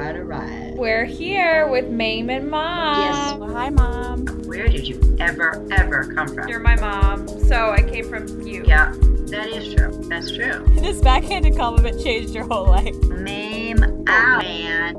right, 0.00 0.16
all 0.16 0.22
right. 0.22 0.72
We're 0.76 1.04
here 1.04 1.68
with 1.68 1.88
Mame 1.88 2.30
and 2.30 2.50
Mom. 2.50 3.00
Yes. 3.00 3.38
Well, 3.38 3.52
hi, 3.52 3.68
Mom. 3.70 4.26
Where 4.46 4.66
did 4.68 4.88
you 4.88 5.16
ever, 5.20 5.66
ever 5.72 6.12
come 6.14 6.28
from? 6.28 6.48
You're 6.48 6.58
my 6.60 6.76
mom, 6.76 7.28
so 7.28 7.70
I 7.70 7.82
came 7.82 8.08
from 8.08 8.46
you. 8.46 8.64
Yeah, 8.66 8.92
that 9.28 9.48
is 9.48 9.74
true. 9.74 9.90
That's 10.08 10.32
true. 10.34 10.64
This 10.80 11.00
backhanded 11.02 11.56
compliment 11.56 12.02
changed 12.02 12.34
your 12.34 12.44
whole 12.46 12.66
life. 12.66 12.94
Mame 13.04 13.82
out, 14.08 14.42
man. 14.42 14.96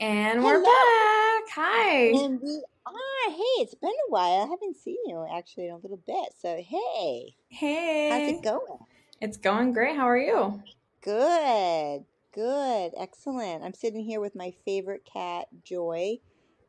And 0.00 0.42
we're 0.44 0.60
Hello. 0.60 0.62
back. 0.62 1.52
Hi. 1.54 2.24
And 2.24 2.40
we 2.40 2.62
are. 2.86 3.30
Hey, 3.30 3.62
it's 3.62 3.74
been 3.74 3.90
a 3.90 4.10
while. 4.10 4.42
I 4.44 4.46
haven't 4.48 4.76
seen 4.76 4.96
you 5.06 5.26
actually 5.30 5.66
in 5.66 5.72
a 5.72 5.78
little 5.78 6.00
bit. 6.06 6.28
So, 6.40 6.56
hey, 6.56 7.34
Hey. 7.48 8.08
how's 8.10 8.28
it 8.28 8.42
going? 8.44 8.78
It's 9.20 9.36
going 9.36 9.72
great. 9.72 9.96
How 9.96 10.08
are 10.08 10.16
you? 10.16 10.62
Good, 11.02 12.04
good, 12.36 12.92
excellent. 12.96 13.64
I'm 13.64 13.74
sitting 13.74 14.04
here 14.04 14.20
with 14.20 14.36
my 14.36 14.52
favorite 14.64 15.08
cat, 15.12 15.46
Joy, 15.64 16.18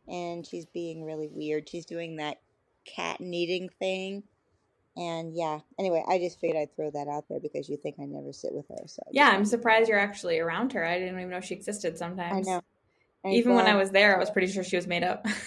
and 0.07 0.47
she's 0.47 0.65
being 0.65 1.03
really 1.03 1.27
weird. 1.31 1.69
She's 1.69 1.85
doing 1.85 2.15
that 2.15 2.37
cat 2.85 3.21
kneading 3.21 3.69
thing. 3.77 4.23
And 4.95 5.35
yeah, 5.35 5.59
anyway, 5.77 6.03
I 6.07 6.17
just 6.17 6.39
figured 6.39 6.57
I'd 6.57 6.75
throw 6.75 6.89
that 6.89 7.07
out 7.07 7.25
there 7.29 7.39
because 7.39 7.69
you 7.69 7.77
think 7.77 7.97
I 8.01 8.05
never 8.05 8.33
sit 8.33 8.51
with 8.53 8.67
her. 8.69 8.87
So 8.87 9.03
Yeah, 9.11 9.29
I'm 9.29 9.45
surprised 9.45 9.89
you're 9.89 9.99
actually 9.99 10.39
around 10.39 10.73
her. 10.73 10.83
I 10.83 10.97
didn't 10.97 11.19
even 11.19 11.29
know 11.29 11.39
she 11.41 11.53
existed 11.53 11.99
sometimes. 11.99 12.47
I 12.47 12.51
know. 12.51 12.61
I- 13.25 13.29
Even 13.29 13.53
when 13.55 13.67
I 13.67 13.75
was 13.75 13.91
there, 13.91 14.15
I 14.15 14.19
was 14.19 14.31
pretty 14.31 14.47
sure 14.51 14.63
she 14.63 14.75
was 14.77 14.87
made 14.87 15.03
up. 15.03 15.27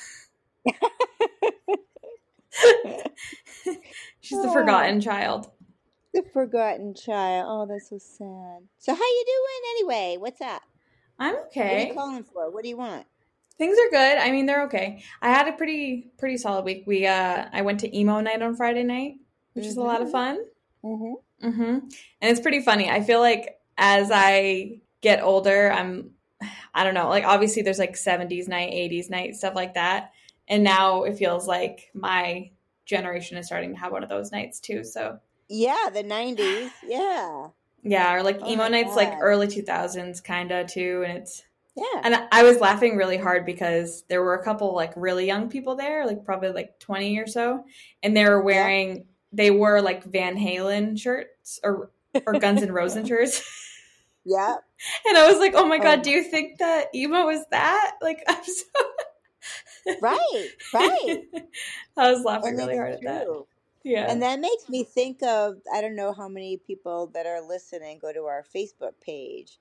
She's 4.21 4.41
the 4.43 4.49
Oh. 4.49 4.53
forgotten 4.53 5.01
child. 5.01 5.51
The 6.13 6.23
forgotten 6.33 6.95
child. 6.95 7.47
Oh, 7.49 7.67
that's 7.73 7.91
so 7.91 7.99
sad. 7.99 8.69
So, 8.79 8.95
how 8.95 9.01
you 9.01 9.25
doing 9.27 9.71
anyway? 9.77 10.17
What's 10.19 10.41
up? 10.41 10.63
I'm 11.19 11.37
okay. 11.47 11.61
What 11.71 11.77
are 11.77 11.87
you 11.89 11.95
calling 11.95 12.25
for? 12.25 12.51
What 12.51 12.63
do 12.63 12.69
you 12.69 12.77
want? 12.77 13.07
Things 13.59 13.77
are 13.79 13.91
good. 13.91 14.19
I 14.19 14.31
mean, 14.31 14.47
they're 14.47 14.65
okay. 14.65 15.03
I 15.21 15.29
had 15.31 15.47
a 15.49 15.53
pretty 15.53 16.11
pretty 16.19 16.39
solid 16.39 16.65
week. 16.65 16.85
We 16.87 17.07
uh 17.07 17.47
I 17.53 17.61
went 17.63 17.81
to 17.81 17.97
emo 17.97 18.21
night 18.21 18.41
on 18.41 18.57
Friday 18.57 18.85
night, 18.85 19.17
which 19.53 19.67
is 19.67 19.77
a 19.77 19.83
lot 19.83 20.01
of 20.01 20.09
Mhm. 20.09 20.13
fun. 20.13 20.45
Mm-hmm. 20.83 21.47
Mm-hmm. 21.49 21.63
And 21.63 21.91
it's 22.23 22.41
pretty 22.41 22.61
funny. 22.63 22.89
I 22.91 23.03
feel 23.03 23.21
like 23.21 23.59
as 23.77 24.11
I 24.13 24.81
get 25.03 25.23
older, 25.23 25.71
I'm, 25.73 26.11
I 26.75 26.85
don't 26.85 26.95
know, 26.95 27.09
like 27.09 27.25
obviously 27.25 27.63
there's 27.63 27.79
like 27.79 27.95
70s 27.95 28.49
night, 28.49 28.73
80s 28.73 29.11
night, 29.11 29.37
stuff 29.37 29.55
like 29.55 29.75
that. 29.75 30.13
And 30.49 30.65
now 30.65 31.05
it 31.05 31.17
feels 31.17 31.47
like 31.47 31.91
my 31.95 32.51
generation 32.87 33.37
is 33.39 33.47
starting 33.47 33.73
to 33.75 33.79
have 33.81 33.93
one 33.93 34.03
of 34.03 34.09
those 34.09 34.33
nights 34.33 34.59
too. 34.61 34.85
So 34.85 35.19
Yeah, 35.51 35.91
the 35.93 36.03
'90s. 36.03 36.71
Yeah, 36.87 37.49
yeah, 37.83 38.15
or 38.15 38.23
like 38.23 38.39
Oh 38.43 38.51
emo 38.51 38.69
nights, 38.69 38.95
like 38.97 39.13
early 39.21 39.47
2000s 39.47 40.23
kind 40.23 40.53
of 40.53 40.67
too. 40.67 41.05
And 41.07 41.19
it's, 41.19 41.43
yeah. 41.77 42.01
and 42.03 42.29
I 42.31 42.43
was 42.43 42.59
laughing 42.61 42.97
really 42.97 43.17
hard 43.17 43.47
because 43.47 44.05
there 44.09 44.23
were 44.23 44.35
a 44.35 44.45
couple 44.45 44.75
like 44.75 44.93
really 44.97 45.27
young 45.27 45.49
people 45.49 45.77
there, 45.77 46.07
like 46.07 46.25
probably 46.25 46.51
like 46.51 46.79
20 46.81 47.19
or 47.19 47.27
so. 47.27 47.65
And 48.03 48.17
they 48.17 48.25
were 48.25 48.43
wearing, 48.43 49.07
they 49.33 49.51
wore 49.51 49.81
like 49.81 50.05
Van 50.05 50.37
Halen 50.37 50.99
shirts 51.01 51.59
or, 51.65 51.91
or 52.27 52.35
Guns 52.39 52.63
N' 52.63 52.73
Roses 52.73 53.09
shirts. 53.09 53.43
Yeah. 54.25 54.57
And 55.07 55.17
I 55.19 55.31
was 55.31 55.39
like, 55.39 55.53
oh 55.55 55.67
my 55.67 55.77
Oh. 55.77 55.83
God, 55.83 56.03
do 56.03 56.11
you 56.11 56.23
think 56.23 56.59
that 56.59 56.87
emo 56.95 57.29
is 57.29 57.45
that? 57.51 57.97
Like, 58.01 58.23
I'm 58.29 58.45
so. 58.45 59.97
Right. 60.01 60.49
Right. 60.73 61.23
I 61.97 62.13
was 62.13 62.25
laughing 62.25 62.51
And 62.51 62.59
really 62.59 62.77
hard 62.77 62.93
at 62.95 63.03
that. 63.03 63.27
Yeah. 63.85 64.07
And 64.11 64.23
that 64.23 64.41
makes 64.41 64.69
me 64.69 64.85
think 64.85 65.23
of 65.23 65.57
I 65.73 65.81
don't 65.81 65.97
know 65.97 66.13
how 66.13 66.29
many 66.29 66.57
people 66.59 67.09
that 67.15 67.27
are 67.27 67.41
listening 67.47 67.99
go 68.01 68.13
to 68.13 68.25
our 68.25 68.45
Facebook 68.55 68.93
page, 69.01 69.59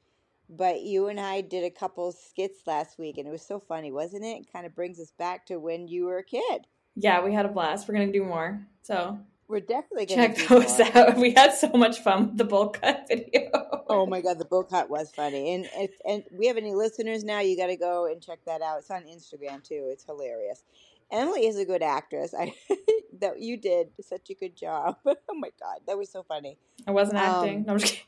but 0.49 0.81
you 0.81 1.07
and 1.07 1.19
I 1.19 1.41
did 1.41 1.63
a 1.63 1.69
couple 1.69 2.11
skits 2.11 2.59
last 2.67 2.97
week, 2.99 3.17
and 3.17 3.27
it 3.27 3.31
was 3.31 3.45
so 3.45 3.59
funny, 3.59 3.91
wasn't 3.91 4.25
it? 4.25 4.41
It 4.41 4.51
kind 4.51 4.65
of 4.65 4.75
brings 4.75 4.99
us 4.99 5.11
back 5.17 5.45
to 5.47 5.57
when 5.59 5.87
you 5.87 6.05
were 6.05 6.17
a 6.17 6.23
kid. 6.23 6.67
yeah, 6.95 7.23
we 7.23 7.33
had 7.33 7.45
a 7.45 7.49
blast. 7.49 7.87
We're 7.87 7.95
going 7.95 8.11
to 8.11 8.19
do 8.19 8.25
more. 8.25 8.65
So 8.81 9.19
We're 9.47 9.61
definitely 9.61 10.05
going 10.07 10.19
check 10.19 10.35
to 10.35 10.41
do 10.41 10.47
those 10.59 10.79
more. 10.79 10.97
out. 10.97 11.17
We 11.25 11.31
had 11.33 11.53
so 11.53 11.69
much 11.69 11.99
fun 11.99 12.27
with 12.27 12.37
the 12.37 12.43
bowl 12.45 12.69
cut 12.69 13.05
video. 13.09 13.51
Oh 13.91 14.05
my 14.05 14.21
god, 14.21 14.37
the 14.37 14.45
book 14.45 14.69
cut 14.69 14.89
was 14.89 15.11
funny, 15.11 15.53
and 15.55 15.67
if 15.75 15.91
and 16.05 16.23
we 16.31 16.47
have 16.47 16.57
any 16.57 16.75
listeners 16.75 17.23
now, 17.23 17.39
you 17.39 17.55
got 17.57 17.67
to 17.67 17.75
go 17.77 18.05
and 18.05 18.21
check 18.21 18.39
that 18.45 18.61
out. 18.61 18.79
It's 18.79 18.91
on 18.91 19.03
Instagram 19.03 19.63
too. 19.63 19.87
It's 19.91 20.03
hilarious. 20.03 20.63
Emily 21.11 21.47
is 21.47 21.57
a 21.57 21.65
good 21.65 21.81
actress. 21.83 22.33
I 22.37 22.53
that 23.19 23.39
you 23.39 23.57
did 23.57 23.89
such 24.01 24.29
a 24.29 24.33
good 24.35 24.55
job. 24.55 24.97
oh 25.05 25.15
my 25.35 25.49
god, 25.59 25.79
that 25.87 25.97
was 25.97 26.11
so 26.11 26.23
funny. 26.23 26.57
I 26.87 26.91
wasn't 26.91 27.17
Um, 27.19 27.23
acting. 27.23 27.65
No, 27.65 27.73
I'm 27.73 27.79
just 27.79 27.93
kidding. 27.93 28.05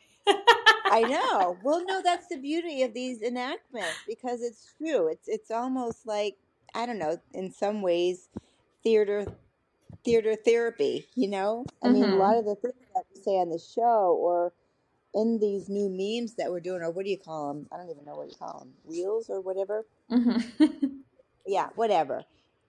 I 0.86 1.04
know. 1.04 1.58
Well, 1.64 1.84
no, 1.86 2.02
that's 2.04 2.28
the 2.28 2.38
beauty 2.38 2.84
of 2.84 2.94
these 2.94 3.22
enactments 3.22 4.00
because 4.08 4.42
it's 4.42 4.74
true. 4.78 5.08
It's 5.08 5.28
it's 5.28 5.50
almost 5.52 6.06
like 6.06 6.38
I 6.76 6.86
don't 6.86 7.00
know. 7.00 7.18
In 7.34 7.52
some 7.52 7.82
ways, 7.82 8.30
theater 8.84 9.26
theater 10.04 10.36
therapy. 10.36 11.08
You 11.16 11.30
know, 11.30 11.66
I 11.84 11.88
mean, 11.90 12.04
a 12.04 12.16
lot 12.16 12.38
of 12.38 12.46
the 12.46 12.56
things 12.56 12.74
that 12.94 13.04
we 13.14 13.22
say 13.22 13.32
on 13.38 13.50
the 13.50 13.60
show 13.60 14.18
or 14.20 14.54
in 15.14 15.40
these 15.40 15.68
new 15.70 15.90
memes 15.90 16.36
that 16.36 16.50
we're 16.52 16.60
doing, 16.62 16.82
or 16.82 16.92
what 16.92 17.04
do 17.06 17.12
you 17.12 17.18
call 17.18 17.54
them? 17.54 17.68
I 17.72 17.78
don't 17.78 17.90
even 17.90 18.06
know 18.06 18.16
what 18.16 18.30
you 18.30 18.36
call 18.38 18.60
them. 18.60 18.74
Reels 18.86 19.30
or 19.30 19.42
whatever. 19.42 19.86
Mhm. 20.10 21.00
Yeah, 21.46 21.70
whatever. 21.76 22.24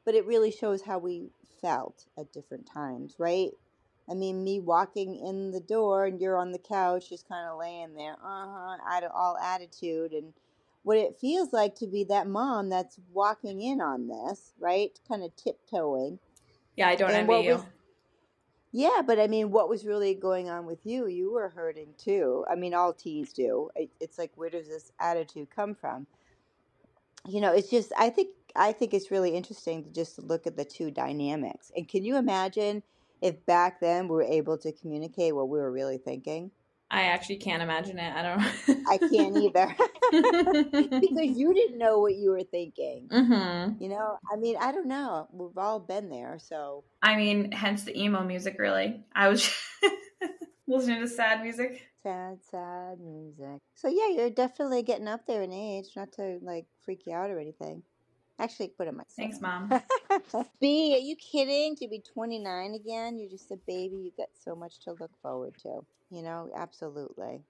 But 0.05 0.15
it 0.15 0.27
really 0.27 0.51
shows 0.51 0.83
how 0.83 0.99
we 0.99 1.31
felt 1.61 2.07
at 2.19 2.33
different 2.33 2.67
times, 2.67 3.17
right? 3.19 3.51
I 4.11 4.15
mean, 4.15 4.43
me 4.43 4.59
walking 4.61 5.17
in 5.17 5.53
the 5.53 5.61
door 5.61 6.07
and 6.07 6.21
you're 6.21 6.37
on 6.37 6.51
the 6.53 6.59
couch, 6.59 7.09
just 7.09 7.29
kind 7.29 7.49
of 7.49 7.59
laying 7.59 7.95
there, 7.95 8.15
uh 8.15 8.47
huh, 8.47 8.77
out 8.89 9.05
of 9.05 9.13
all 9.15 9.39
attitude, 9.39 10.13
and 10.13 10.33
what 10.83 10.99
it 10.99 11.17
feels 11.21 11.53
like 11.53 11.77
to 11.77 11.87
be 11.87 12.03
that 12.05 12.27
mom 12.27 12.69
that's 12.69 12.99
walking 13.13 13.63
in 13.63 13.81
on 13.81 14.09
this, 14.09 14.53
right? 14.59 14.99
Kind 15.09 15.23
of 15.23 15.35
tiptoeing. 15.37 16.19
yeah, 16.77 16.89
I 16.89 16.97
don't 16.97 17.11
And 17.11 17.31
envy 17.31 17.47
you. 17.47 17.55
was- 17.55 17.65
Yeah, 18.73 19.03
but 19.07 19.21
I 19.21 19.29
mean, 19.29 19.53
what 19.53 19.69
was 19.69 19.87
really 19.87 20.15
going 20.15 20.49
on 20.51 20.67
with 20.67 20.85
you? 20.85 21.07
You 21.07 21.31
were 21.33 21.51
hurting 21.51 21.95
too. 21.97 22.45
I 22.51 22.57
mean, 22.57 22.75
all 22.75 22.93
teens 22.93 23.33
do. 23.33 23.71
It's 24.01 24.19
like, 24.19 24.33
where 24.35 24.51
does 24.51 24.67
this 24.67 24.91
attitude 24.99 25.49
come 25.55 25.75
from? 25.77 26.07
You 27.29 27.41
know, 27.41 27.53
it's 27.53 27.71
just. 27.71 27.93
I 27.97 28.11
think. 28.11 28.31
I 28.57 28.73
think 28.73 28.95
it's 28.95 29.11
really 29.11 29.35
interesting 29.35 29.85
to 29.85 29.91
just 29.91 30.19
look 30.19 30.47
at 30.47 30.57
the 30.57 30.65
two 30.65 30.91
dynamics. 30.91 31.71
And 31.77 31.89
can 31.89 32.05
you 32.05 32.17
imagine 32.17 32.83
if 33.21 33.45
back 33.47 33.81
then 33.81 34.09
we 34.09 34.17
were 34.17 34.23
able 34.23 34.59
to 34.59 34.73
communicate 34.73 35.35
what 35.35 35.49
we 35.49 35.59
were 35.59 35.71
really 35.71 35.99
thinking? 35.99 36.51
I 36.91 37.05
actually 37.05 37.37
can't 37.37 37.63
imagine 37.63 37.99
it. 37.99 38.13
I 38.15 38.23
don't 38.23 38.87
I 38.87 38.99
can't 38.99 39.35
either, 39.37 39.75
because 41.01 41.39
you 41.39 41.55
didn't 41.55 41.79
know 41.79 42.01
what 42.01 42.17
you 42.17 42.31
were 42.31 42.43
thinking. 42.43 43.09
hmm 43.11 43.83
You 43.83 43.89
know, 43.89 44.19
I 44.31 44.37
mean, 44.37 44.57
I 44.61 44.73
don't 44.73 44.89
know. 44.89 45.27
We've 45.33 45.57
all 45.57 45.81
been 45.81 46.11
there, 46.11 46.39
so 46.39 46.85
I 47.03 47.17
mean, 47.17 47.51
hence 47.51 47.85
the 47.85 47.99
emo 47.99 48.23
music, 48.25 48.57
really. 48.59 49.03
I 49.15 49.29
was 49.29 49.51
listening 50.67 51.01
to 51.01 51.09
sad 51.09 51.43
music. 51.43 51.89
Sad, 52.03 52.39
sad 52.51 53.01
music. 53.01 53.61
So 53.75 53.89
yeah, 53.89 54.09
you're 54.15 54.31
definitely 54.31 54.83
getting 54.83 55.09
up 55.09 55.27
there 55.27 55.43
in 55.43 55.53
age. 55.53 55.87
Not 55.97 56.13
to 56.13 56.41
like 56.43 56.67
freak 56.85 57.05
you 57.07 57.15
out 57.15 57.31
or 57.31 57.39
anything. 57.39 57.83
Actually, 58.43 58.69
put 58.69 58.89
it 58.89 58.93
myself. 58.95 59.15
Thanks, 59.17 59.41
Mom. 59.41 59.69
B, 60.61 60.95
are 60.95 60.99
you 60.99 61.15
kidding? 61.17 61.77
To 61.77 61.87
be 61.89 62.01
29 62.01 62.75
again? 62.75 63.19
You're 63.19 63.31
just 63.31 63.51
a 63.53 63.57
baby. 63.69 63.97
You've 63.99 64.17
got 64.17 64.31
so 64.35 64.57
much 64.57 64.81
to 64.81 64.93
look 64.99 65.13
forward 65.23 65.55
to. 65.63 65.81
You 66.11 66.23
know, 66.23 66.51
absolutely. 66.57 67.41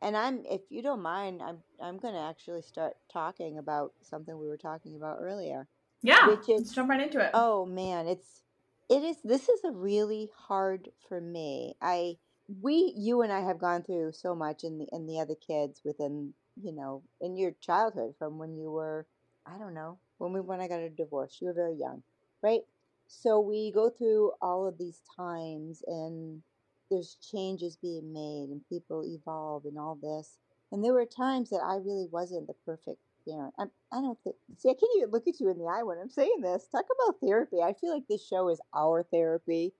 And 0.00 0.16
I'm, 0.16 0.42
if 0.50 0.62
you 0.70 0.82
don't 0.82 1.02
mind, 1.02 1.42
I'm, 1.42 1.58
I'm 1.82 1.98
going 1.98 2.14
to 2.14 2.20
actually 2.20 2.62
start 2.62 2.94
talking 3.12 3.58
about 3.58 3.92
something 4.02 4.38
we 4.38 4.48
were 4.48 4.56
talking 4.56 4.96
about 4.96 5.18
earlier. 5.20 5.68
Yeah, 6.02 6.28
Which 6.28 6.48
is- 6.48 6.60
let's 6.60 6.72
jump 6.74 6.90
right 6.90 7.00
into 7.00 7.20
it. 7.20 7.30
Oh 7.34 7.64
man, 7.66 8.06
it's 8.06 8.42
it 8.90 9.02
is 9.02 9.16
this 9.24 9.48
is 9.48 9.64
a 9.64 9.70
really 9.70 10.30
hard 10.36 10.90
for 11.08 11.18
me. 11.18 11.76
I 11.80 12.16
we 12.60 12.92
you 12.94 13.22
and 13.22 13.32
I 13.32 13.40
have 13.40 13.58
gone 13.58 13.82
through 13.82 14.12
so 14.12 14.34
much 14.34 14.64
in 14.64 14.76
the 14.78 14.86
in 14.92 15.06
the 15.06 15.20
other 15.20 15.34
kids 15.34 15.80
within, 15.82 16.34
you 16.62 16.72
know, 16.72 17.02
in 17.22 17.38
your 17.38 17.52
childhood 17.62 18.14
from 18.18 18.36
when 18.38 18.54
you 18.54 18.70
were 18.70 19.06
I 19.46 19.56
don't 19.58 19.72
know, 19.72 19.98
when 20.18 20.32
we 20.32 20.40
when 20.40 20.60
I 20.60 20.68
got 20.68 20.80
a 20.80 20.90
divorce. 20.90 21.38
You 21.40 21.48
were 21.48 21.54
very 21.54 21.74
young, 21.74 22.02
right? 22.42 22.62
So 23.06 23.40
we 23.40 23.70
go 23.72 23.90
through 23.90 24.32
all 24.40 24.66
of 24.66 24.78
these 24.78 25.00
times 25.16 25.82
and 25.86 26.42
there's 26.90 27.16
changes 27.16 27.76
being 27.76 28.12
made 28.12 28.50
and 28.50 28.66
people 28.68 29.04
evolve 29.04 29.64
and 29.64 29.78
all 29.78 29.98
this. 30.00 30.38
And 30.72 30.82
there 30.82 30.92
were 30.92 31.06
times 31.06 31.50
that 31.50 31.62
I 31.64 31.76
really 31.76 32.08
wasn't 32.10 32.46
the 32.46 32.54
perfect 32.64 32.98
parent. 33.26 33.54
I, 33.58 33.64
I 33.92 34.00
don't 34.00 34.18
think. 34.24 34.36
See, 34.58 34.68
I 34.68 34.74
can't 34.74 34.96
even 34.96 35.10
look 35.10 35.28
at 35.28 35.40
you 35.40 35.50
in 35.50 35.58
the 35.58 35.66
eye 35.66 35.82
when 35.82 35.98
I'm 35.98 36.10
saying 36.10 36.40
this. 36.40 36.66
Talk 36.66 36.86
about 36.86 37.20
therapy. 37.20 37.62
I 37.62 37.72
feel 37.74 37.92
like 37.92 38.06
this 38.08 38.26
show 38.26 38.48
is 38.48 38.60
our 38.74 39.02
therapy, 39.04 39.72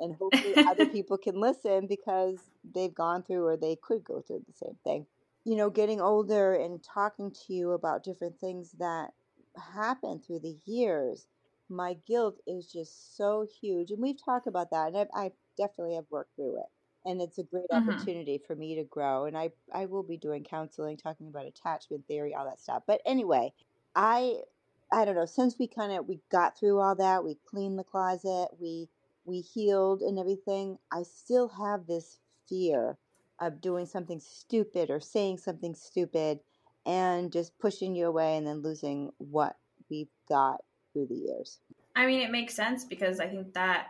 and 0.00 0.14
hopefully 0.14 0.54
other 0.66 0.86
people 0.92 1.18
can 1.18 1.40
listen 1.40 1.86
because 1.86 2.38
they've 2.74 2.94
gone 2.94 3.22
through 3.22 3.46
or 3.46 3.56
they 3.56 3.76
could 3.82 4.04
go 4.04 4.20
through 4.20 4.42
the 4.46 4.54
same 4.54 4.76
thing. 4.84 5.06
You 5.44 5.56
know, 5.56 5.70
getting 5.70 6.00
older 6.00 6.54
and 6.54 6.82
talking 6.82 7.30
to 7.30 7.52
you 7.52 7.72
about 7.72 8.04
different 8.04 8.38
things 8.40 8.72
that 8.78 9.12
happened 9.58 10.24
through 10.24 10.40
the 10.40 10.58
years. 10.64 11.28
My 11.68 11.94
guilt 11.94 12.40
is 12.46 12.70
just 12.72 13.16
so 13.16 13.42
huge, 13.60 13.90
and 13.90 14.00
we've 14.02 14.22
talked 14.22 14.46
about 14.46 14.70
that, 14.70 14.88
and 14.88 14.96
I've, 14.96 15.10
I 15.14 15.32
definitely 15.56 15.94
have 15.96 16.10
worked 16.10 16.36
through 16.36 16.60
it. 16.60 16.66
and 17.04 17.22
it's 17.22 17.38
a 17.38 17.44
great 17.44 17.70
Mhm. 17.72 18.08
opportunity 18.10 18.38
for 18.38 18.54
me 18.56 18.74
to 18.76 18.84
grow. 18.84 19.24
And 19.26 19.36
I 19.38 19.52
I 19.72 19.86
will 19.86 20.02
be 20.02 20.16
doing 20.18 20.44
counseling, 20.44 20.96
talking 20.96 21.28
about 21.28 21.46
attachment 21.46 22.06
theory, 22.08 22.34
all 22.34 22.44
that 22.46 22.60
stuff. 22.60 22.84
But 22.86 23.00
anyway, 23.06 23.52
I 23.94 24.42
I 24.92 25.04
don't 25.04 25.14
know. 25.14 25.26
Since 25.26 25.58
we 25.58 25.66
kind 25.68 25.92
of 25.92 26.06
we 26.06 26.20
got 26.30 26.56
through 26.58 26.78
all 26.80 26.94
that, 26.96 27.24
we 27.24 27.34
cleaned 27.36 27.78
the 27.78 27.84
closet, 27.84 28.50
we 28.58 28.90
we 29.24 29.40
healed 29.40 30.02
and 30.02 30.18
everything. 30.18 30.78
I 30.90 31.02
still 31.02 31.48
have 31.48 31.86
this 31.86 32.20
fear 32.48 32.98
of 33.40 33.60
doing 33.60 33.86
something 33.86 34.20
stupid 34.20 34.90
or 34.90 35.00
saying 35.00 35.38
something 35.38 35.74
stupid 35.74 36.40
and 36.88 37.30
just 37.30 37.56
pushing 37.58 37.94
you 37.94 38.06
away 38.06 38.38
and 38.38 38.46
then 38.46 38.62
losing 38.62 39.12
what 39.18 39.56
we've 39.90 40.08
got 40.26 40.62
through 40.92 41.06
the 41.06 41.14
years. 41.14 41.60
I 41.94 42.06
mean, 42.06 42.20
it 42.20 42.30
makes 42.30 42.54
sense 42.54 42.84
because 42.84 43.20
I 43.20 43.26
think 43.26 43.52
that 43.52 43.88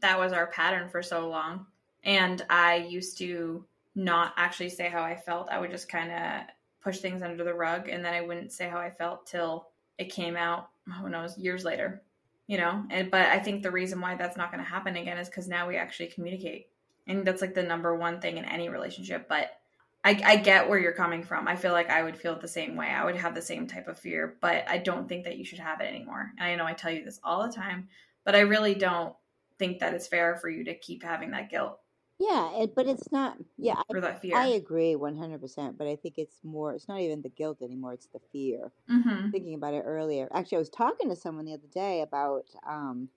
that 0.00 0.18
was 0.18 0.32
our 0.32 0.46
pattern 0.46 0.88
for 0.88 1.02
so 1.02 1.28
long. 1.28 1.66
And 2.04 2.46
I 2.48 2.76
used 2.76 3.18
to 3.18 3.64
not 3.96 4.32
actually 4.36 4.68
say 4.68 4.88
how 4.88 5.02
I 5.02 5.16
felt. 5.16 5.50
I 5.50 5.58
would 5.58 5.72
just 5.72 5.88
kind 5.88 6.12
of 6.12 6.46
push 6.80 6.98
things 6.98 7.20
under 7.20 7.42
the 7.42 7.52
rug 7.52 7.88
and 7.88 8.04
then 8.04 8.14
I 8.14 8.20
wouldn't 8.20 8.52
say 8.52 8.68
how 8.68 8.78
I 8.78 8.90
felt 8.90 9.26
till 9.26 9.66
it 9.98 10.12
came 10.12 10.36
out, 10.36 10.68
who 11.00 11.08
knows, 11.08 11.36
years 11.36 11.64
later. 11.64 12.00
You 12.46 12.58
know, 12.58 12.84
and 12.90 13.10
but 13.10 13.26
I 13.26 13.40
think 13.40 13.64
the 13.64 13.72
reason 13.72 14.00
why 14.00 14.14
that's 14.14 14.36
not 14.36 14.52
going 14.52 14.62
to 14.62 14.70
happen 14.70 14.94
again 14.94 15.18
is 15.18 15.28
because 15.28 15.48
now 15.48 15.66
we 15.66 15.74
actually 15.76 16.06
communicate, 16.06 16.68
and 17.08 17.26
that's 17.26 17.42
like 17.42 17.54
the 17.54 17.62
number 17.64 17.96
one 17.96 18.20
thing 18.20 18.36
in 18.36 18.44
any 18.44 18.68
relationship. 18.68 19.28
But 19.28 19.58
I, 20.06 20.20
I 20.24 20.36
get 20.36 20.68
where 20.68 20.78
you're 20.78 20.92
coming 20.92 21.24
from. 21.24 21.48
I 21.48 21.56
feel 21.56 21.72
like 21.72 21.90
I 21.90 22.04
would 22.04 22.16
feel 22.16 22.38
the 22.38 22.46
same 22.46 22.76
way. 22.76 22.86
I 22.86 23.04
would 23.04 23.16
have 23.16 23.34
the 23.34 23.42
same 23.42 23.66
type 23.66 23.88
of 23.88 23.98
fear, 23.98 24.36
but 24.40 24.64
I 24.68 24.78
don't 24.78 25.08
think 25.08 25.24
that 25.24 25.36
you 25.36 25.44
should 25.44 25.58
have 25.58 25.80
it 25.80 25.92
anymore. 25.92 26.30
And 26.38 26.48
I 26.48 26.54
know 26.54 26.64
I 26.64 26.74
tell 26.74 26.92
you 26.92 27.04
this 27.04 27.18
all 27.24 27.44
the 27.44 27.52
time, 27.52 27.88
but 28.24 28.36
I 28.36 28.40
really 28.40 28.76
don't 28.76 29.16
think 29.58 29.80
that 29.80 29.94
it's 29.94 30.06
fair 30.06 30.36
for 30.36 30.48
you 30.48 30.62
to 30.62 30.74
keep 30.74 31.02
having 31.02 31.32
that 31.32 31.50
guilt 31.50 31.80
Yeah, 32.20 32.52
it, 32.54 32.76
but 32.76 32.86
it's 32.86 33.10
not. 33.10 33.36
Yeah, 33.58 33.82
or 33.88 34.00
that 34.00 34.22
fear. 34.22 34.36
I 34.36 34.46
agree 34.46 34.94
100%, 34.94 35.76
but 35.76 35.88
I 35.88 35.96
think 35.96 36.18
it's 36.18 36.38
more, 36.44 36.72
it's 36.72 36.86
not 36.86 37.00
even 37.00 37.20
the 37.20 37.28
guilt 37.28 37.60
anymore, 37.60 37.94
it's 37.94 38.06
the 38.06 38.20
fear. 38.30 38.70
mm-hmm. 38.88 39.30
Thinking 39.30 39.54
about 39.54 39.74
it 39.74 39.82
earlier. 39.84 40.28
Actually, 40.32 40.58
I 40.58 40.60
was 40.60 40.70
talking 40.70 41.08
to 41.08 41.16
someone 41.16 41.46
the 41.46 41.54
other 41.54 41.66
day 41.74 42.02
about 42.02 42.44
um, 42.64 43.08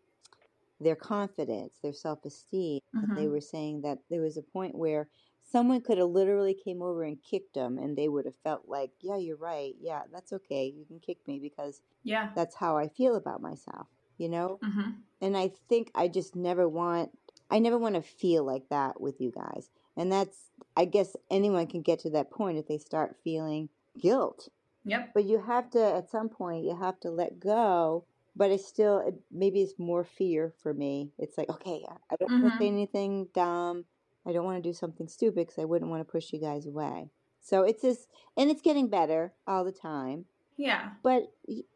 their 0.82 0.96
confidence, 0.96 1.76
their 1.84 1.94
self 1.94 2.26
esteem. 2.26 2.80
And 2.94 3.16
they 3.16 3.28
were 3.28 3.42
saying 3.42 3.82
that 3.82 4.00
there 4.10 4.22
was 4.22 4.38
a 4.38 4.42
point 4.42 4.74
where 4.74 5.08
someone 5.52 5.82
could 5.82 5.98
have 5.98 6.10
literally 6.10 6.54
came 6.54 6.82
over 6.82 7.04
and 7.04 7.22
kicked 7.24 7.54
them 7.56 7.78
and 7.78 7.98
they 7.98 8.08
would 8.08 8.26
have 8.26 8.36
felt 8.44 8.68
like, 8.68 8.92
yeah, 9.02 9.18
you're 9.18 9.38
right. 9.38 9.74
Yeah, 9.80 10.04
that's 10.12 10.34
okay. 10.34 10.66
You 10.76 10.86
can 10.86 11.00
kick 11.00 11.18
me 11.28 11.40
because 11.40 11.82
Yeah. 12.04 12.32
that's 12.36 12.56
how 12.56 12.78
I 12.78 12.88
feel 12.88 13.16
about 13.16 13.42
myself, 13.42 13.88
you 14.18 14.30
know? 14.30 14.60
Mm-hmm. 14.64 14.92
And 15.22 15.38
I 15.38 15.50
think 15.68 15.92
I 15.96 16.08
just 16.08 16.36
never 16.36 16.68
want 16.68 17.12
I 17.52 17.58
never 17.60 17.78
want 17.80 17.96
to 17.96 18.02
feel 18.02 18.44
like 18.44 18.70
that 18.70 19.02
with 19.02 19.20
you 19.20 19.32
guys. 19.32 19.70
And 19.98 20.12
that's 20.12 20.52
I 20.78 20.86
guess 20.86 21.16
anyone 21.32 21.68
can 21.68 21.82
get 21.82 22.00
to 22.00 22.10
that 22.12 22.32
point 22.32 22.58
if 22.58 22.68
they 22.68 22.78
start 22.78 23.18
feeling 23.24 23.70
guilt. 24.00 24.50
Yep. 24.86 25.12
But 25.14 25.26
you 25.26 25.40
have 25.42 25.70
to 25.72 25.84
at 25.84 26.10
some 26.10 26.30
point 26.30 26.64
you 26.66 26.76
have 26.76 27.00
to 27.02 27.10
let 27.12 27.40
go. 27.40 28.06
But 28.36 28.52
it's 28.52 28.66
still 28.68 29.00
it, 29.00 29.16
maybe 29.32 29.62
it's 29.62 29.78
more 29.80 30.04
fear 30.04 30.54
for 30.62 30.74
me. 30.74 31.12
It's 31.18 31.38
like 31.38 31.50
okay, 31.50 31.84
I- 31.90 32.16
don't 32.18 32.32
want 32.42 32.54
Mhm. 32.54 32.58
to 32.58 32.58
say 32.58 32.68
anything 32.68 33.28
dumb. 33.34 33.86
I 34.30 34.34
don't 34.34 34.46
want 34.46 34.62
to 34.62 34.70
do 34.70 34.74
something 34.74 35.08
stupid 35.08 35.48
because 35.48 35.58
I 35.60 35.66
wouldn't 35.66 35.90
want 35.90 36.06
to 36.06 36.12
push 36.12 36.32
you 36.32 36.40
guys 36.40 36.66
away. 36.68 37.10
So 37.42 37.64
it's 37.64 37.82
just 37.82 38.08
and 38.38 38.52
it's 38.52 38.62
getting 38.62 38.88
better 38.88 39.34
all 39.48 39.64
the 39.66 39.72
time. 39.72 40.26
Yeah. 40.56 40.90
But 41.04 41.32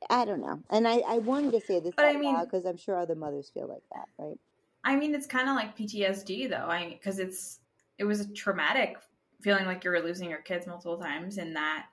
I 0.09 0.25
don't 0.25 0.41
know. 0.41 0.59
And 0.69 0.87
I, 0.87 0.97
I 1.07 1.17
wanted 1.19 1.51
to 1.53 1.61
say 1.61 1.79
this 1.79 1.93
But 1.95 2.05
I 2.05 2.13
mean- 2.17 2.39
because 2.43 2.65
I'm 2.65 2.77
sure 2.77 2.97
other 2.97 3.15
mothers 3.15 3.49
feel 3.53 3.67
like 3.67 3.83
that, 3.93 4.05
right? 4.23 4.37
I 4.83 4.97
mean, 4.97 5.15
it's 5.15 5.25
kind 5.27 5.47
of 5.49 5.55
like 5.55 5.77
PTSD 5.77 6.49
though. 6.49 6.67
I 6.69 6.89
because 6.89 7.17
it's 7.17 7.59
it 7.97 8.03
was 8.03 8.19
a 8.19 8.27
traumatic 8.33 8.97
feeling 9.41 9.65
like 9.65 9.83
you 9.83 9.89
were 9.91 10.01
losing 10.01 10.29
your 10.29 10.41
kids 10.41 10.67
multiple 10.67 10.97
times, 10.97 11.37
and 11.37 11.55
that 11.55 11.85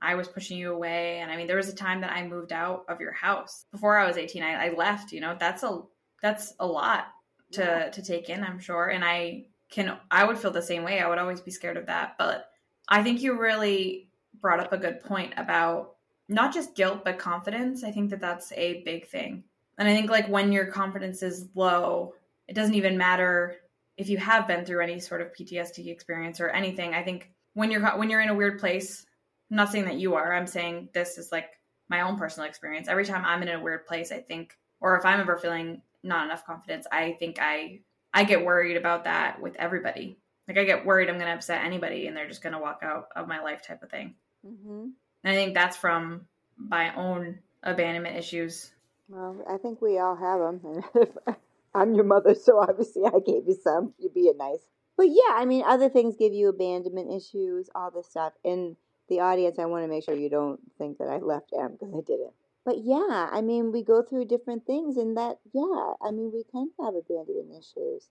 I 0.00 0.14
was 0.14 0.28
pushing 0.28 0.56
you 0.56 0.72
away. 0.72 1.18
And 1.18 1.30
I 1.32 1.36
mean, 1.36 1.48
there 1.48 1.56
was 1.56 1.68
a 1.68 1.74
time 1.74 2.00
that 2.02 2.12
I 2.12 2.24
moved 2.26 2.52
out 2.52 2.84
of 2.88 3.00
your 3.00 3.12
house 3.12 3.66
before 3.72 3.98
I 3.98 4.06
was 4.06 4.16
eighteen. 4.16 4.44
I, 4.44 4.68
I 4.68 4.74
left. 4.74 5.10
You 5.12 5.20
know, 5.20 5.36
that's 5.38 5.64
a 5.64 5.80
that's 6.22 6.54
a 6.60 6.66
lot 6.66 7.06
to 7.52 7.62
Yeah. 7.62 7.88
to 7.90 8.02
take 8.02 8.28
in. 8.30 8.44
I'm 8.44 8.60
sure, 8.60 8.86
and 8.90 9.04
I 9.04 9.46
can 9.70 9.98
I 10.10 10.24
would 10.24 10.38
feel 10.38 10.50
the 10.50 10.62
same 10.62 10.84
way. 10.84 11.00
I 11.00 11.08
would 11.08 11.18
always 11.18 11.40
be 11.40 11.50
scared 11.50 11.76
of 11.76 11.86
that. 11.86 12.16
But 12.18 12.50
I 12.88 13.02
think 13.02 13.20
you 13.20 13.38
really 13.38 14.08
brought 14.40 14.60
up 14.60 14.72
a 14.72 14.78
good 14.78 15.02
point 15.02 15.34
about 15.36 15.94
not 16.28 16.52
just 16.52 16.74
guilt 16.74 17.04
but 17.04 17.18
confidence. 17.18 17.84
I 17.84 17.90
think 17.90 18.10
that 18.10 18.20
that's 18.20 18.52
a 18.52 18.82
big 18.82 19.06
thing. 19.06 19.44
And 19.78 19.88
I 19.88 19.94
think 19.94 20.10
like 20.10 20.28
when 20.28 20.52
your 20.52 20.66
confidence 20.66 21.22
is 21.22 21.48
low, 21.54 22.14
it 22.48 22.54
doesn't 22.54 22.74
even 22.74 22.98
matter 22.98 23.56
if 23.96 24.08
you 24.08 24.16
have 24.18 24.46
been 24.46 24.64
through 24.64 24.82
any 24.82 25.00
sort 25.00 25.20
of 25.20 25.32
PTSD 25.32 25.88
experience 25.88 26.40
or 26.40 26.48
anything. 26.48 26.94
I 26.94 27.02
think 27.02 27.30
when 27.54 27.70
you're 27.70 27.86
when 27.96 28.10
you're 28.10 28.20
in 28.20 28.28
a 28.28 28.34
weird 28.34 28.58
place, 28.58 29.06
I'm 29.50 29.56
not 29.56 29.70
saying 29.70 29.84
that 29.86 29.98
you 29.98 30.14
are. 30.14 30.32
I'm 30.32 30.46
saying 30.46 30.90
this 30.92 31.18
is 31.18 31.32
like 31.32 31.50
my 31.88 32.02
own 32.02 32.16
personal 32.16 32.48
experience. 32.48 32.88
Every 32.88 33.04
time 33.04 33.24
I'm 33.24 33.42
in 33.42 33.48
a 33.48 33.60
weird 33.60 33.86
place, 33.86 34.12
I 34.12 34.20
think 34.20 34.56
or 34.80 34.96
if 34.96 35.04
I'm 35.04 35.20
ever 35.20 35.36
feeling 35.36 35.82
not 36.02 36.24
enough 36.24 36.46
confidence, 36.46 36.86
I 36.92 37.16
think 37.18 37.38
I 37.40 37.80
I 38.12 38.24
get 38.24 38.44
worried 38.44 38.76
about 38.76 39.04
that 39.04 39.40
with 39.40 39.56
everybody. 39.56 40.18
Like 40.46 40.58
I 40.58 40.64
get 40.64 40.86
worried 40.86 41.08
I'm 41.08 41.16
going 41.16 41.26
to 41.26 41.34
upset 41.34 41.64
anybody 41.64 42.06
and 42.06 42.16
they're 42.16 42.28
just 42.28 42.42
going 42.42 42.54
to 42.54 42.58
walk 42.58 42.80
out 42.82 43.08
of 43.14 43.28
my 43.28 43.42
life 43.42 43.62
type 43.62 43.82
of 43.82 43.90
thing. 43.90 44.14
Mm-hmm. 44.46 44.88
And 45.24 45.32
I 45.32 45.34
think 45.34 45.54
that's 45.54 45.76
from 45.76 46.22
my 46.56 46.94
own 46.94 47.38
abandonment 47.62 48.16
issues. 48.16 48.70
Well, 49.08 49.44
I 49.48 49.56
think 49.58 49.80
we 49.80 49.98
all 49.98 50.16
have 50.16 50.40
them. 50.40 51.36
I'm 51.74 51.94
your 51.94 52.04
mother, 52.04 52.34
so 52.34 52.58
obviously 52.58 53.02
I 53.04 53.20
gave 53.24 53.46
you 53.46 53.58
some. 53.62 53.94
You're 53.98 54.10
being 54.10 54.36
nice. 54.38 54.66
But 54.96 55.08
yeah, 55.08 55.34
I 55.34 55.44
mean, 55.44 55.64
other 55.66 55.88
things 55.88 56.16
give 56.16 56.32
you 56.32 56.48
abandonment 56.48 57.12
issues, 57.12 57.70
all 57.74 57.90
this 57.90 58.08
stuff. 58.08 58.32
And 58.44 58.76
the 59.08 59.20
audience, 59.20 59.58
I 59.58 59.66
want 59.66 59.84
to 59.84 59.88
make 59.88 60.04
sure 60.04 60.14
you 60.14 60.28
don't 60.28 60.60
think 60.76 60.98
that 60.98 61.08
I 61.08 61.18
left 61.18 61.52
Em 61.58 61.72
because 61.72 61.94
I 61.94 62.00
didn't. 62.00 62.32
But 62.68 62.84
yeah, 62.84 63.30
I 63.32 63.40
mean, 63.40 63.72
we 63.72 63.82
go 63.82 64.02
through 64.02 64.26
different 64.26 64.66
things, 64.66 64.98
and 64.98 65.16
that, 65.16 65.38
yeah, 65.54 65.94
I 66.02 66.10
mean, 66.10 66.30
we 66.34 66.44
can 66.52 66.70
have 66.78 66.94
abandonment 66.94 67.48
issues. 67.58 68.10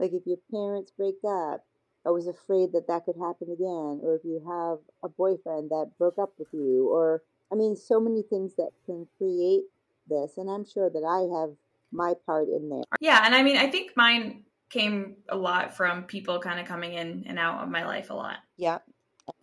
Like 0.00 0.12
if 0.12 0.26
your 0.26 0.38
parents 0.50 0.90
break 0.90 1.18
up, 1.24 1.64
I 2.04 2.10
was 2.10 2.26
afraid 2.26 2.72
that 2.72 2.88
that 2.88 3.04
could 3.04 3.14
happen 3.14 3.52
again, 3.52 4.00
or 4.02 4.16
if 4.16 4.24
you 4.24 4.42
have 4.44 4.80
a 5.04 5.08
boyfriend 5.08 5.70
that 5.70 5.92
broke 5.98 6.18
up 6.18 6.32
with 6.36 6.48
you, 6.52 6.88
or 6.90 7.22
I 7.52 7.54
mean, 7.54 7.76
so 7.76 8.00
many 8.00 8.22
things 8.22 8.56
that 8.56 8.70
can 8.86 9.06
create 9.18 9.66
this, 10.08 10.32
and 10.36 10.50
I'm 10.50 10.64
sure 10.64 10.90
that 10.90 11.04
I 11.04 11.40
have 11.40 11.54
my 11.92 12.14
part 12.26 12.48
in 12.48 12.70
there. 12.70 12.82
Yeah, 13.00 13.22
and 13.24 13.36
I 13.36 13.44
mean, 13.44 13.56
I 13.56 13.70
think 13.70 13.92
mine 13.94 14.42
came 14.68 15.18
a 15.28 15.36
lot 15.36 15.76
from 15.76 16.02
people 16.02 16.40
kind 16.40 16.58
of 16.58 16.66
coming 16.66 16.94
in 16.94 17.22
and 17.28 17.38
out 17.38 17.62
of 17.62 17.68
my 17.68 17.84
life 17.86 18.10
a 18.10 18.14
lot. 18.14 18.38
Yeah, 18.56 18.78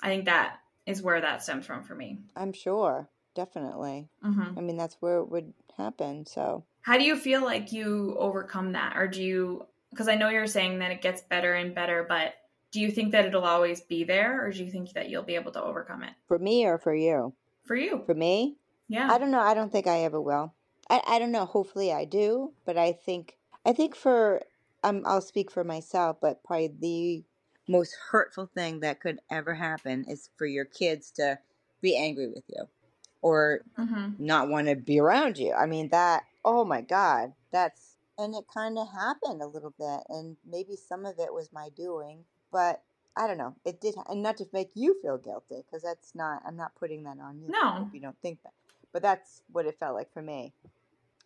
I 0.03 0.09
think 0.09 0.25
that 0.25 0.57
is 0.85 1.01
where 1.01 1.21
that 1.21 1.43
stems 1.43 1.65
from 1.65 1.85
for 1.85 1.95
me. 1.95 2.19
I'm 2.35 2.51
sure, 2.51 3.07
definitely. 3.39 4.09
hmm 4.21 4.57
I 4.57 4.61
mean, 4.61 4.77
that's 4.77 4.97
where 4.99 5.17
it 5.19 5.29
would 5.29 5.53
happen. 5.77 6.25
So 6.25 6.65
How 6.81 6.97
do 6.97 7.03
you 7.05 7.15
feel 7.15 7.43
like 7.43 7.71
you 7.71 8.15
overcome 8.19 8.73
that, 8.73 8.97
or 8.97 9.07
do 9.07 9.23
you? 9.23 9.65
Because 9.91 10.07
I 10.07 10.15
know 10.15 10.29
you're 10.29 10.47
saying 10.47 10.79
that 10.79 10.91
it 10.91 11.01
gets 11.01 11.21
better 11.21 11.53
and 11.53 11.73
better, 11.73 12.05
but 12.07 12.33
do 12.71 12.79
you 12.79 12.91
think 12.91 13.11
that 13.13 13.25
it'll 13.25 13.45
always 13.45 13.81
be 13.81 14.03
there, 14.03 14.45
or 14.45 14.51
do 14.51 14.63
you 14.63 14.71
think 14.71 14.91
that 14.93 15.09
you'll 15.09 15.23
be 15.23 15.35
able 15.35 15.51
to 15.53 15.63
overcome 15.63 16.03
it 16.03 16.13
for 16.27 16.37
me 16.37 16.65
or 16.65 16.77
for 16.77 16.93
you? 16.93 17.33
for 17.65 17.75
you? 17.75 18.03
For 18.05 18.13
me, 18.15 18.57
Yeah. 18.87 19.07
I 19.11 19.17
don't 19.19 19.31
know. 19.31 19.39
I 19.39 19.53
don't 19.53 19.71
think 19.71 19.87
I 19.87 19.99
ever 20.03 20.19
will. 20.21 20.53
I, 20.89 21.01
I 21.07 21.19
don't 21.19 21.31
know. 21.31 21.45
Hopefully, 21.45 21.93
I 21.93 22.05
do. 22.05 22.53
But 22.65 22.77
I 22.77 22.91
think 22.91 23.37
I 23.65 23.71
think 23.73 23.95
for 23.95 24.41
um, 24.83 25.03
I'll 25.05 25.21
speak 25.21 25.49
for 25.51 25.63
myself. 25.63 26.17
But 26.21 26.43
probably 26.43 26.67
the 26.79 27.23
most 27.71 27.95
hurtful 28.11 28.47
thing 28.47 28.79
that 28.81 28.99
could 28.99 29.19
ever 29.31 29.53
happen 29.53 30.03
is 30.07 30.29
for 30.37 30.45
your 30.45 30.65
kids 30.65 31.11
to 31.11 31.39
be 31.81 31.95
angry 31.95 32.27
with 32.27 32.43
you, 32.49 32.63
or 33.21 33.61
hmm 33.75 34.09
not 34.17 34.49
want 34.49 34.67
to 34.67 34.75
be 34.75 34.99
around 34.99 35.37
you. 35.37 35.53
I 35.53 35.65
mean 35.65 35.89
that. 35.89 36.23
Oh 36.45 36.65
my 36.65 36.81
God, 36.81 37.33
that's 37.51 37.97
and 38.17 38.35
it 38.35 38.45
kind 38.53 38.77
of 38.77 38.91
happened 38.91 39.41
a 39.41 39.47
little 39.47 39.73
bit, 39.77 40.01
and 40.09 40.37
maybe 40.45 40.75
some 40.75 41.05
of 41.05 41.19
it 41.19 41.33
was 41.33 41.51
my 41.53 41.69
doing, 41.75 42.25
but 42.51 42.83
I 43.15 43.27
don't 43.27 43.37
know. 43.37 43.55
It 43.65 43.81
did, 43.81 43.95
and 44.09 44.21
not 44.23 44.37
to 44.37 44.45
make 44.53 44.71
you 44.75 44.99
feel 45.01 45.17
guilty 45.17 45.63
because 45.65 45.83
that's 45.83 46.15
not. 46.15 46.41
I'm 46.45 46.55
not 46.57 46.75
putting 46.75 47.03
that 47.03 47.19
on 47.19 47.39
you. 47.41 47.49
No. 47.49 47.87
if 47.87 47.93
you 47.93 47.99
don't 48.01 48.19
think 48.21 48.41
that, 48.43 48.53
but 48.93 49.01
that's 49.01 49.41
what 49.51 49.65
it 49.65 49.77
felt 49.79 49.95
like 49.95 50.11
for 50.13 50.21
me. 50.21 50.53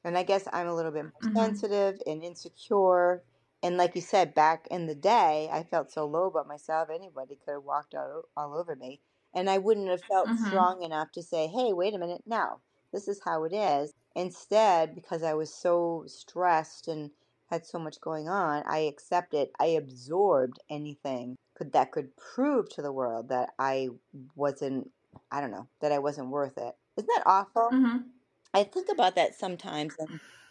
And 0.04 0.18
I 0.18 0.24
guess 0.24 0.48
I'm 0.52 0.68
a 0.68 0.76
little 0.76 0.92
bit 0.92 1.06
more 1.06 1.22
Mhm. 1.22 1.36
sensitive 1.36 2.02
and 2.06 2.24
insecure. 2.24 3.24
And 3.62 3.78
like 3.78 3.96
you 3.96 4.02
said, 4.02 4.34
back 4.34 4.68
in 4.68 4.88
the 4.88 4.96
day, 4.96 5.50
I 5.52 5.64
felt 5.64 5.92
so 5.92 6.06
low 6.06 6.26
about 6.28 6.48
myself. 6.48 6.90
Anybody 6.90 7.36
could 7.38 7.54
have 7.54 7.64
walked 7.64 7.96
all, 7.96 8.24
all 8.36 8.54
over 8.56 8.76
me. 8.76 9.02
And 9.34 9.50
I 9.50 9.58
wouldn't 9.58 9.90
have 9.90 10.04
felt 10.06 10.34
Mhm. 10.34 10.36
strong 10.36 10.82
enough 10.84 11.12
to 11.14 11.24
say, 11.24 11.48
hey, 11.48 11.74
wait 11.74 11.94
a 11.94 11.98
minute, 12.00 12.24
no, 12.26 12.62
this 12.92 13.08
is 13.08 13.22
how 13.24 13.44
it 13.44 13.54
is. 13.54 13.94
Instead, 14.16 14.96
because 14.96 15.24
I 15.24 15.34
was 15.34 15.54
so 15.54 16.04
stressed 16.08 16.88
and 16.88 17.12
had 17.48 17.66
so 17.66 17.80
much 17.80 18.00
going 18.02 18.28
on, 18.30 18.64
I 18.66 18.80
accepted, 18.80 19.50
I 19.60 19.68
absorbed 19.68 20.60
anything 20.70 21.36
could, 21.56 21.72
that 21.74 21.92
could 21.92 22.16
prove 22.18 22.70
to 22.70 22.82
the 22.82 22.92
world 22.92 23.30
that 23.30 23.54
I 23.60 23.90
wasn't, 24.36 24.92
I 25.32 25.42
don't 25.42 25.52
know, 25.52 25.70
that 25.82 25.92
I 25.92 26.00
wasn't 26.00 26.30
worth 26.30 26.58
it. 26.58 26.76
Isn't 26.98 27.08
that 27.08 27.24
awful? 27.26 27.72
hmm 27.72 27.98
I 28.54 28.64
think 28.64 28.90
about 28.90 29.16
that 29.16 29.36
sometimes, 29.36 29.96
and 29.98 30.10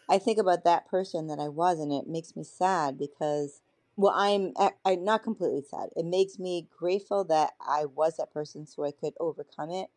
I 0.09 0.19
think 0.19 0.39
about 0.39 0.65
that 0.65 0.87
person 0.87 1.29
that 1.29 1.39
I 1.39 1.49
was, 1.49 1.79
and 1.79 1.93
it 1.93 2.07
makes 2.09 2.35
me 2.37 2.45
sad 2.45 2.99
because 2.99 3.63
Well, 4.03 4.13
I'm 4.17 4.53
I'm 4.85 5.05
not 5.05 5.23
completely 5.23 5.63
sad. 5.63 5.91
It 5.97 6.05
makes 6.05 6.39
me 6.39 6.69
grateful 6.77 7.25
that 7.27 7.53
I 7.61 7.85
was 7.87 8.17
that 8.17 8.33
person 8.33 8.67
so 8.67 8.85
I 8.85 8.91
could 8.93 9.15
overcome 9.21 9.71
it. 9.71 9.91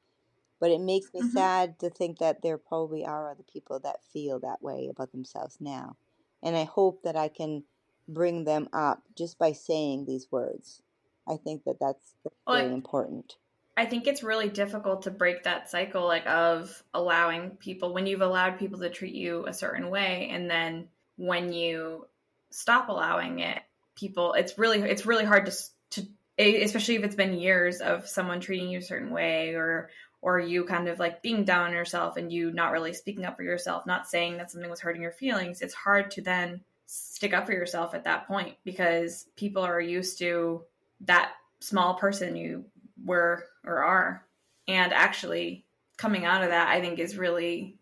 But 0.60 0.72
it 0.72 0.82
makes 0.82 1.14
me 1.14 1.22
Mhm. 1.22 1.48
sad 1.48 1.80
to 1.80 1.90
think 1.90 2.20
that 2.20 2.42
there 2.44 2.58
probably 2.58 3.06
are 3.06 3.32
other 3.32 3.44
people 3.44 3.80
that 3.82 4.04
feel 4.04 4.40
that 4.42 4.62
way 4.62 4.88
about 4.90 5.12
themselves 5.12 5.60
now. 5.62 5.98
And 6.44 6.56
I 6.58 6.66
hope 6.66 7.04
that 7.04 7.16
I 7.18 7.30
can 7.30 7.66
bring 8.08 8.46
them 8.46 8.70
up 8.74 9.04
just 9.16 9.38
by 9.40 9.54
saying 9.54 10.06
these 10.06 10.32
words. 10.32 10.84
I 11.28 11.38
think 11.38 11.64
that 11.66 11.80
that's, 11.80 12.16
that's 12.24 12.36
I- 12.48 12.72
important. 12.74 13.38
I 13.78 13.88
think 13.88 14.08
it's 14.08 14.24
really 14.24 14.50
difficult 14.50 15.04
to 15.04 15.12
break 15.12 15.44
that 15.44 15.70
cycle 15.70 16.06
like 16.08 16.28
of 16.28 16.84
allowing 16.94 17.58
people 17.58 17.94
when 17.94 18.08
you've 18.08 18.22
allowed 18.22 18.60
people 18.60 18.80
to 18.80 18.90
treat 18.92 19.16
you 19.16 19.48
a 19.48 19.54
certain 19.54 19.90
way 19.92 20.30
and 20.30 20.50
then 20.52 20.92
when 21.18 21.54
you 21.54 22.10
stop 22.52 22.90
allowing 22.90 23.40
it 23.40 23.64
people 23.96 24.34
it's 24.34 24.58
really 24.58 24.80
it's 24.82 25.06
really 25.06 25.26
hard 25.26 25.46
to 25.46 25.54
to 25.92 26.08
especially 26.38 26.96
if 26.96 27.04
it's 27.04 27.16
been 27.16 27.40
years 27.40 27.82
of 27.82 28.08
someone 28.08 28.40
treating 28.40 28.70
you 28.70 28.80
a 28.80 28.84
certain 28.84 29.12
way 29.12 29.56
or 29.56 29.90
or 30.22 30.40
you 30.40 30.66
kind 30.66 30.88
of 30.88 31.00
like 31.00 31.22
being 31.22 31.44
down 31.44 31.68
on 31.68 31.74
yourself 31.74 32.18
and 32.18 32.32
you 32.32 32.52
not 32.52 32.72
really 32.72 32.94
speaking 32.94 33.26
up 33.26 33.38
for 33.38 33.44
yourself 33.44 33.86
not 33.86 34.08
saying 34.08 34.38
that 34.38 34.52
something 34.52 34.70
was 34.70 34.80
hurting 34.80 35.02
your 35.02 35.12
feelings 35.12 35.62
it's 35.62 35.74
hard 35.74 36.12
to 36.12 36.22
then 36.22 36.62
stick 36.88 37.34
up 37.34 37.46
for 37.46 37.54
yourself 37.54 37.94
at 37.94 38.04
that 38.04 38.28
point 38.28 38.56
because 38.64 39.26
people 39.36 39.64
are 39.64 39.82
used 39.82 40.20
to 40.20 40.64
that 41.02 41.32
small 41.60 41.96
person 41.96 42.36
you 42.36 42.66
were 43.04 43.46
or 43.66 43.84
are 43.84 44.26
and 44.68 44.94
actually 44.94 45.66
coming 45.98 46.26
out 46.26 46.44
of 46.44 46.50
that 46.50 46.68
i 46.68 46.82
think 46.82 47.00
is 47.00 47.18
really 47.18 47.78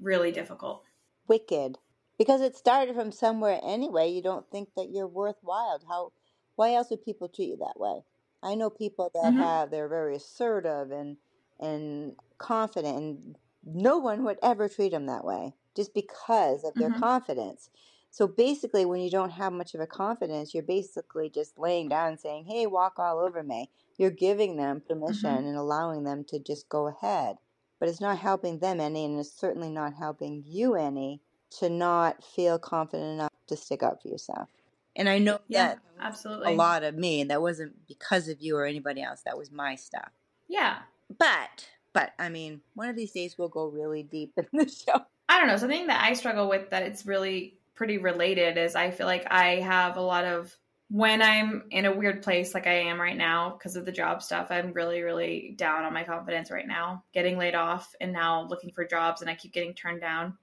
really 0.00 0.32
difficult 0.32 0.82
Wicked. 1.28 1.76
Because 2.18 2.40
it 2.42 2.56
started 2.56 2.94
from 2.96 3.12
somewhere 3.12 3.60
anyway. 3.62 4.08
You 4.10 4.22
don't 4.22 4.50
think 4.50 4.74
that 4.74 4.90
you're 4.90 5.06
worthwhile. 5.06 5.80
How 5.88 6.12
why 6.56 6.74
else 6.74 6.90
would 6.90 7.02
people 7.02 7.28
treat 7.28 7.50
you 7.50 7.56
that 7.58 7.78
way? 7.78 8.02
I 8.42 8.54
know 8.56 8.70
people 8.70 9.10
that 9.14 9.34
Mhm. 9.36 9.38
have 9.38 9.70
they're 9.70 9.88
very 9.88 10.16
assertive 10.16 10.90
and 10.90 11.16
and 11.60 12.16
confident 12.38 12.96
and 12.98 13.38
no 13.64 13.98
one 13.98 14.24
would 14.24 14.38
ever 14.42 14.68
treat 14.68 14.90
them 14.90 15.06
that 15.06 15.24
way 15.24 15.54
just 15.76 15.94
because 15.94 16.64
of 16.64 16.76
their 16.78 16.90
Mhm. 16.90 17.08
confidence. 17.08 17.70
So 18.10 18.26
basically 18.26 18.84
when 18.84 19.00
you 19.00 19.10
don't 19.10 19.30
have 19.30 19.52
much 19.52 19.74
of 19.74 19.80
a 19.80 19.86
confidence, 19.86 20.54
you're 20.54 20.62
basically 20.64 21.30
just 21.30 21.58
laying 21.58 21.88
down 21.88 22.08
and 22.10 22.20
saying, 22.20 22.46
"Hey, 22.46 22.66
walk 22.66 22.98
all 22.98 23.18
over 23.20 23.42
me." 23.44 23.70
You're 23.96 24.10
giving 24.10 24.56
them 24.56 24.80
permission 24.80 25.44
and 25.46 25.56
allowing 25.56 26.02
them 26.04 26.24
to 26.24 26.38
just 26.40 26.68
go 26.68 26.88
ahead. 26.88 27.38
But 27.78 27.88
it's 27.88 28.00
not 28.00 28.18
helping 28.18 28.58
them 28.58 28.80
any 28.80 29.04
and 29.04 29.18
it's 29.20 29.30
certainly 29.32 29.70
not 29.70 29.94
helping 29.94 30.42
you 30.44 30.74
any 30.74 31.22
to 31.58 31.68
not 31.68 32.22
feel 32.22 32.58
confident 32.58 33.14
enough 33.14 33.32
to 33.48 33.56
stick 33.56 33.82
up 33.82 34.02
for 34.02 34.08
yourself. 34.08 34.48
And 34.96 35.08
I 35.08 35.18
know 35.18 35.38
yeah 35.48 35.68
that 35.68 35.78
absolutely 36.00 36.52
a 36.52 36.56
lot 36.56 36.82
of 36.82 36.94
me, 36.94 37.20
and 37.20 37.30
that 37.30 37.40
wasn't 37.40 37.86
because 37.86 38.28
of 38.28 38.40
you 38.40 38.56
or 38.56 38.64
anybody 38.64 39.02
else. 39.02 39.22
That 39.24 39.38
was 39.38 39.50
my 39.50 39.76
stuff. 39.76 40.10
yeah 40.48 40.78
But, 41.18 41.68
but 41.92 42.12
I 42.18 42.28
mean, 42.28 42.60
one 42.74 42.88
of 42.88 42.96
these 42.96 43.12
days 43.12 43.36
we'll 43.38 43.48
go 43.48 43.66
really 43.66 44.02
deep 44.02 44.32
in 44.36 44.46
the 44.52 44.68
show. 44.68 45.00
I 45.28 45.38
don't 45.38 45.48
know. 45.48 45.56
Something 45.56 45.86
that 45.88 46.02
I 46.02 46.14
struggle 46.14 46.48
with 46.48 46.70
that 46.70 46.82
it's 46.82 47.06
really 47.06 47.58
pretty 47.74 47.98
related 47.98 48.58
is 48.58 48.74
I 48.74 48.90
feel 48.90 49.06
like 49.06 49.26
I 49.30 49.56
have 49.56 49.96
a 49.96 50.02
lot 50.02 50.24
of 50.24 50.56
when 50.90 51.20
I'm 51.20 51.64
in 51.70 51.84
a 51.84 51.94
weird 51.94 52.22
place 52.22 52.54
like 52.54 52.66
I 52.66 52.80
am 52.80 53.00
right 53.00 53.16
now 53.16 53.50
because 53.50 53.76
of 53.76 53.84
the 53.84 53.92
job 53.92 54.22
stuff, 54.22 54.48
I'm 54.50 54.72
really, 54.72 55.02
really 55.02 55.54
down 55.56 55.84
on 55.84 55.92
my 55.92 56.02
confidence 56.02 56.50
right 56.50 56.66
now. 56.66 57.04
Getting 57.12 57.36
laid 57.36 57.54
off 57.54 57.94
and 58.00 58.12
now 58.12 58.46
looking 58.48 58.72
for 58.72 58.86
jobs 58.86 59.20
and 59.20 59.30
I 59.30 59.34
keep 59.34 59.52
getting 59.52 59.74
turned 59.74 60.00
down. 60.00 60.38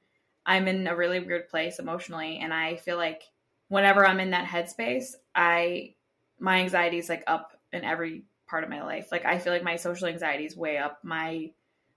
I'm 0.46 0.68
in 0.68 0.88
a 0.88 0.96
really 0.96 1.20
weird 1.20 1.50
place 1.50 1.80
emotionally 1.80 2.40
and 2.42 2.54
I 2.54 2.76
feel 2.76 2.98
like 2.98 3.24
whenever 3.68 4.06
I'm 4.06 4.20
in 4.20 4.32
that 4.32 4.48
headspace, 4.48 5.14
I 5.34 5.96
my 6.40 6.60
anxiety 6.62 6.98
is 6.98 7.10
like 7.10 7.24
up 7.28 7.58
in 7.72 7.84
every 7.84 8.24
part 8.48 8.64
of 8.64 8.70
my 8.70 8.84
life. 8.84 9.08
Like 9.12 9.26
I 9.26 9.40
feel 9.40 9.54
like 9.54 9.64
my 9.64 9.76
social 9.78 10.08
anxiety 10.08 10.46
is 10.46 10.56
way 10.56 10.78
up. 10.78 11.00
My 11.04 11.52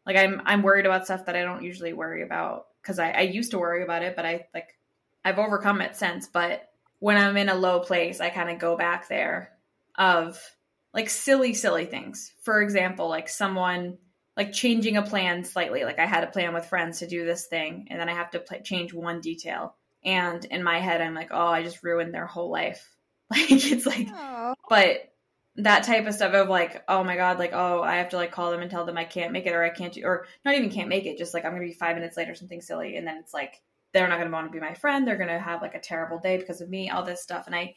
like 0.07 0.17
I'm 0.17 0.40
I'm 0.45 0.62
worried 0.62 0.87
about 0.87 1.05
stuff 1.05 1.26
that 1.26 1.37
I 1.37 1.43
don't 1.43 1.62
usually 1.62 1.93
worry 1.93 2.23
about 2.23 2.67
because 2.83 2.99
I, 2.99 3.11
I 3.11 3.21
used 3.23 3.50
to 3.50 3.59
worry 3.59 3.83
about 3.83 4.02
it, 4.02 4.17
but 4.17 4.25
I 4.25 4.47
like 4.55 4.76
I've 5.25 5.38
overcome 5.38 5.81
it 5.81 5.97
since. 5.97 6.26
But 6.26 6.69
when 7.00 7.17
I'm 7.17 7.37
in 7.37 7.49
a 7.49 7.55
low 7.55 7.81
place, 7.81 8.21
I 8.21 8.31
kind 8.31 8.50
of 8.50 8.59
go 8.59 8.76
back 8.76 9.09
there 9.09 9.52
of 9.97 10.40
like 10.95 11.11
silly, 11.11 11.55
silly 11.55 11.85
things. 11.85 12.33
For 12.43 12.62
example, 12.62 13.09
like 13.09 13.28
someone 13.28 13.99
like 14.38 14.52
changing 14.52 14.97
a 14.97 15.02
plan 15.02 15.45
slightly. 15.45 15.85
Like 15.85 15.99
I 15.99 16.07
had 16.07 16.23
a 16.23 16.28
plan 16.28 16.54
with 16.54 16.64
friends 16.64 17.00
to 17.00 17.09
do 17.09 17.26
this 17.26 17.47
thing, 17.47 17.88
and 17.90 18.00
then 18.00 18.09
I 18.09 18.14
have 18.14 18.30
to 18.30 18.62
change 18.62 18.95
one 18.95 19.21
detail. 19.21 19.75
And 20.04 20.42
in 20.45 20.62
my 20.62 20.78
head, 20.78 21.02
I'm 21.02 21.12
like, 21.12 21.30
oh, 21.33 21.49
I 21.49 21.64
just 21.64 21.83
ruined 21.83 22.14
their 22.14 22.26
whole 22.26 22.50
life. 22.50 22.88
Like 23.30 23.50
it's 23.50 23.85
like 23.85 24.09
Oh, 24.11 24.54
but 24.71 25.12
that 25.57 25.83
type 25.83 26.07
of 26.07 26.14
stuff 26.14 26.33
of 26.33 26.49
like 26.49 26.83
oh 26.88 27.04
my 27.04 27.14
god 27.16 27.38
like 27.38 27.52
oh 27.52 27.83
i 27.83 27.97
have 27.97 28.09
to 28.09 28.16
like 28.16 28.33
call 28.33 28.50
them 28.50 28.62
and 28.62 28.71
tell 28.71 28.87
them 28.87 28.97
i 28.97 29.04
can't 29.04 29.33
make 29.33 29.45
it 29.45 29.52
or 29.52 29.62
i 29.62 29.68
can't 29.68 29.92
do 29.92 30.02
or 30.02 30.25
not 30.47 30.54
even 30.54 30.71
can't 30.71 30.88
make 30.88 31.04
it 31.04 31.18
just 31.18 31.35
like 31.35 31.45
i'm 31.45 31.52
gonna 31.52 31.62
be 31.62 31.75
five 31.75 31.97
minutes 31.97 32.16
late 32.16 32.30
or 32.30 32.35
something 32.35 32.62
silly 32.62 32.97
and 32.97 33.07
then 33.07 33.18
it's 33.18 33.35
like 33.35 33.61
they're 33.92 34.09
not 34.09 34.18
gonna 34.18 34.30
want 34.30 34.47
to 34.47 34.52
be 34.52 34.61
my 34.61 34.73
friend 34.73 35.07
they're 35.07 35.18
gonna 35.18 35.38
have 35.38 35.61
like 35.61 35.75
a 35.75 35.80
terrible 35.80 36.18
day 36.21 36.38
because 36.38 36.62
of 36.62 36.71
me 36.71 36.88
all 36.88 37.02
this 37.02 37.23
stuff 37.23 37.47
and 37.47 37.54
i 37.54 37.75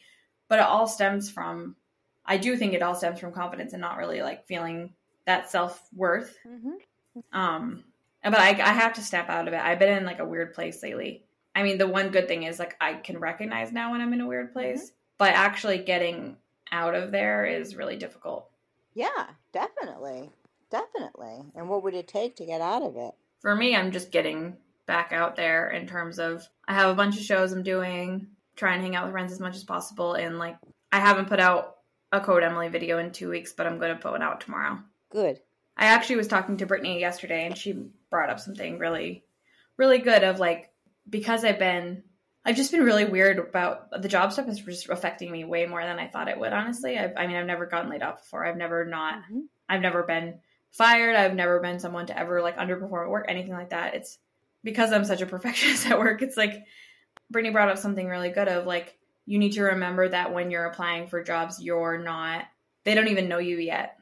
but 0.48 0.58
it 0.58 0.64
all 0.64 0.86
stems 0.86 1.28
from 1.28 1.76
i 2.24 2.38
do 2.38 2.56
think 2.56 2.72
it 2.72 2.82
all 2.82 2.94
stems 2.94 3.18
from 3.18 3.32
confidence 3.32 3.74
and 3.74 3.80
not 3.82 3.98
really 3.98 4.22
like 4.22 4.46
feeling 4.46 4.94
that 5.26 5.50
self-worth. 5.50 6.36
Mm-hmm. 6.46 7.38
um 7.38 7.84
but 8.24 8.38
I, 8.38 8.50
I 8.50 8.72
have 8.72 8.92
to 8.94 9.02
snap 9.02 9.28
out 9.28 9.48
of 9.48 9.54
it. 9.54 9.60
I've 9.60 9.80
been 9.80 9.96
in 9.98 10.06
like 10.06 10.20
a 10.20 10.24
weird 10.24 10.54
place 10.54 10.82
lately. 10.82 11.24
I 11.54 11.62
mean 11.64 11.78
the 11.78 11.88
one 11.88 12.10
good 12.10 12.28
thing 12.28 12.44
is 12.44 12.58
like 12.58 12.76
i 12.80 12.94
can 12.94 13.18
recognize 13.18 13.72
now 13.72 13.92
when 13.92 14.00
i'm 14.00 14.12
in 14.12 14.20
a 14.20 14.26
weird 14.26 14.52
place 14.52 14.92
but 15.18 15.34
actually 15.34 15.78
getting 15.78 16.36
out 16.70 16.94
of 16.94 17.12
there 17.12 17.44
is 17.44 17.76
really 17.76 17.96
difficult. 17.96 18.48
Yeah, 18.94 19.26
definitely, 19.52 20.30
definitely. 20.70 21.44
And 21.54 21.68
what 21.68 21.82
would 21.82 21.94
it 21.94 22.08
take 22.08 22.36
to 22.36 22.46
get 22.46 22.60
out 22.60 22.82
of 22.82 22.96
it? 22.96 23.14
for 23.42 23.54
me 23.54 23.76
i'm 23.76 23.90
just 23.90 24.10
getting 24.10 24.56
back 24.86 25.12
out 25.12 25.36
there 25.36 25.70
in 25.70 25.86
terms 25.86 26.18
of 26.18 26.48
i 26.66 26.72
have 26.72 26.88
a 26.88 26.94
bunch 26.94 27.16
of 27.18 27.22
shows 27.24 27.52
i'm 27.52 27.62
doing 27.62 28.26
try 28.56 28.72
and 28.72 28.82
hang 28.82 28.96
out 28.96 29.04
with 29.04 29.12
friends 29.12 29.32
as 29.32 29.40
much 29.40 29.56
as 29.56 29.64
possible 29.64 30.14
and 30.14 30.38
like 30.38 30.56
i 30.92 30.98
haven't 30.98 31.28
put 31.28 31.40
out 31.40 31.76
a 32.12 32.20
code 32.20 32.42
emily 32.42 32.68
video 32.68 32.98
in 32.98 33.10
two 33.10 33.28
weeks 33.28 33.52
but 33.52 33.66
i'm 33.66 33.78
going 33.78 33.94
to 33.94 34.00
put 34.00 34.12
one 34.12 34.22
out 34.22 34.40
tomorrow 34.40 34.78
Good. 35.12 35.40
I 35.76 35.86
actually 35.86 36.16
was 36.16 36.28
talking 36.28 36.56
to 36.56 36.66
Brittany 36.66 36.98
yesterday 36.98 37.46
and 37.46 37.56
she 37.56 37.74
brought 38.10 38.30
up 38.30 38.40
something 38.40 38.78
really, 38.78 39.24
really 39.76 39.98
good 39.98 40.24
of 40.24 40.40
like, 40.40 40.70
because 41.08 41.44
I've 41.44 41.58
been, 41.58 42.02
I've 42.44 42.56
just 42.56 42.72
been 42.72 42.82
really 42.82 43.04
weird 43.04 43.38
about 43.38 44.02
the 44.02 44.08
job 44.08 44.32
stuff 44.32 44.48
is 44.48 44.60
just 44.60 44.88
affecting 44.88 45.30
me 45.30 45.44
way 45.44 45.66
more 45.66 45.84
than 45.84 45.98
I 45.98 46.08
thought 46.08 46.28
it 46.28 46.38
would, 46.38 46.52
honestly. 46.52 46.98
I've, 46.98 47.12
I 47.16 47.26
mean, 47.26 47.36
I've 47.36 47.46
never 47.46 47.66
gotten 47.66 47.90
laid 47.90 48.02
off 48.02 48.22
before. 48.22 48.44
I've 48.44 48.56
never 48.56 48.84
not, 48.86 49.22
Mhm. 49.30 49.42
I've 49.68 49.82
never 49.82 50.02
been 50.02 50.40
fired. 50.70 51.14
I've 51.14 51.34
never 51.34 51.60
been 51.60 51.78
someone 51.78 52.06
to 52.06 52.18
ever 52.18 52.40
like 52.40 52.56
underperform 52.56 53.04
at 53.04 53.10
work, 53.10 53.26
anything 53.28 53.52
like 53.52 53.70
that. 53.70 53.94
It's 53.94 54.18
because 54.64 54.92
I'm 54.92 55.04
such 55.04 55.20
a 55.20 55.26
perfectionist 55.34 55.86
at 55.86 55.98
work. 55.98 56.22
It's 56.22 56.36
like, 56.36 56.64
Brittany 57.30 57.52
brought 57.52 57.68
up 57.68 57.78
something 57.78 58.08
really 58.08 58.30
good 58.30 58.48
of 58.48 58.66
like, 58.66 58.96
you 59.26 59.38
need 59.38 59.52
to 59.52 59.62
remember 59.62 60.08
that 60.08 60.32
when 60.32 60.50
you're 60.50 60.64
applying 60.64 61.06
for 61.06 61.22
jobs, 61.22 61.62
you're 61.62 61.98
not, 61.98 62.44
they 62.84 62.94
don't 62.94 63.08
even 63.08 63.28
know 63.28 63.38
you 63.38 63.58
yet 63.58 63.98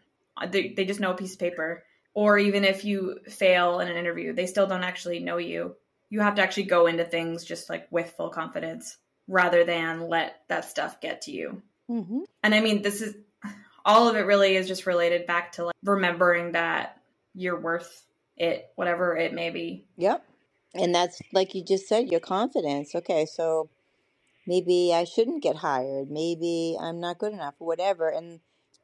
they, 0.47 0.75
they 0.77 0.85
just 0.85 1.01
know 1.01 1.13
a 1.13 1.17
piece 1.17 1.35
of 1.35 1.39
paper 1.39 1.85
or 2.15 2.39
even 2.39 2.65
if 2.65 2.85
you 2.85 3.19
fail 3.29 3.81
in 3.81 3.89
an 3.89 3.97
interview 3.97 4.33
they 4.33 4.47
still 4.47 4.67
don't 4.67 4.85
actually 4.85 5.21
know 5.21 5.37
you 5.39 5.75
you 6.11 6.21
have 6.21 6.35
to 6.37 6.43
actually 6.43 6.65
go 6.65 6.87
into 6.87 7.05
things 7.05 7.45
just 7.45 7.69
like 7.71 7.87
with 7.91 8.11
full 8.13 8.31
confidence 8.31 8.99
rather 9.29 9.65
than 9.65 10.09
let 10.09 10.43
that 10.49 10.65
stuff 10.65 11.01
get 11.01 11.23
to 11.23 11.33
you 11.33 11.63
Mm-hmm. 11.91 12.21
and 12.45 12.55
i 12.55 12.61
mean 12.61 12.83
this 12.83 13.01
is 13.01 13.17
all 13.85 14.09
of 14.09 14.17
it 14.17 14.21
really 14.21 14.55
is 14.55 14.69
just 14.69 14.87
related 14.87 15.27
back 15.27 15.53
to 15.53 15.65
like 15.67 15.75
remembering 15.83 16.53
that 16.53 17.01
you're 17.35 17.61
worth 17.61 18.05
it 18.37 18.71
whatever 18.77 19.17
it 19.17 19.35
may 19.35 19.51
be 19.51 19.87
Yep. 19.97 20.25
And 20.75 20.95
that's 20.95 21.21
like 21.33 21.55
you 21.55 21.65
just 21.65 21.89
said, 21.89 22.11
your 22.11 22.21
confidence. 22.21 22.95
Okay, 22.95 23.27
so 23.27 23.71
maybe 24.47 24.93
I 24.95 25.05
shouldn't 25.05 25.43
get 25.43 25.57
hired. 25.57 26.11
Maybe 26.11 26.77
I'm 26.81 27.01
not 27.01 27.19
good 27.19 27.33
enough 27.33 27.55
or 27.59 27.67
whatever. 27.67 28.09
And 28.09 28.41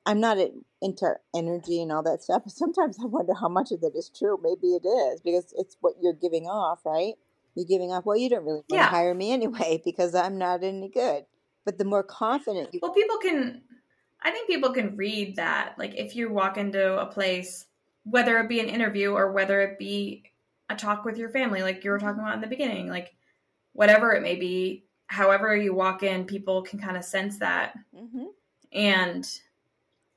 I'm 0.07 0.21
not 0.21 0.39
a- 0.39 0.53
into 0.81 1.17
energy 1.35 1.83
and 1.83 1.91
all 1.91 2.03
that 2.05 2.23
stuff. 2.23 2.43
But 2.45 2.53
sometimes 2.53 2.99
I 3.03 3.07
wonder 3.07 3.35
how 3.35 3.49
much 3.49 3.73
of 3.73 3.81
that 3.81 3.97
is 3.97 4.09
true. 4.09 4.39
Maybe 4.43 4.69
it 4.75 4.87
is 4.87 5.21
because 5.21 5.53
it's 5.57 5.77
what 5.81 5.95
you're 6.01 6.13
giving 6.13 6.47
off, 6.47 6.87
right? 6.87 7.15
You're 7.57 7.67
giving 7.67 7.91
off, 7.91 8.07
well, 8.07 8.17
you 8.17 8.29
don't 8.31 8.45
really 8.45 8.63
want 8.69 8.83
to 8.83 8.89
hire 8.89 9.15
me 9.15 9.33
anyway 9.33 9.83
because 9.85 10.15
I'm 10.15 10.39
not 10.39 10.63
any 10.63 10.89
good. 10.89 11.25
But 11.65 11.79
the 11.79 11.85
more 11.85 12.05
confident 12.05 12.73
you 12.73 12.79
well 12.81 12.93
people 12.93 13.19
can 13.19 13.61
i 14.23 14.31
think 14.31 14.47
people 14.49 14.71
can 14.73 14.97
read 14.97 15.35
that 15.35 15.75
like 15.79 15.97
if 15.97 16.15
you 16.15 16.31
walk 16.33 16.57
into 16.57 16.97
a 16.99 17.07
place 17.07 17.67
whether 18.05 18.39
it 18.39 18.49
be 18.49 18.61
an 18.61 18.69
interview 18.69 19.11
or 19.11 19.33
whether 19.33 19.61
it 19.63 19.79
be 19.79 20.25
a 20.71 20.77
talk 20.77 21.05
with 21.05 21.19
your 21.19 21.29
family 21.29 21.63
like 21.63 21.83
you 21.83 21.91
were 21.91 21.99
talking 21.99 22.21
about 22.21 22.35
in 22.35 22.41
the 22.41 22.47
beginning 22.47 22.89
like 22.89 23.17
whatever 23.73 24.13
it 24.13 24.23
may 24.23 24.37
be 24.37 24.85
however 25.09 25.57
you 25.57 25.75
walk 25.75 26.05
in 26.05 26.25
people 26.25 26.63
can 26.63 26.79
kind 26.79 26.97
of 26.97 27.05
sense 27.05 27.41
that 27.41 27.75
hmm 27.93 28.27
and 28.73 29.41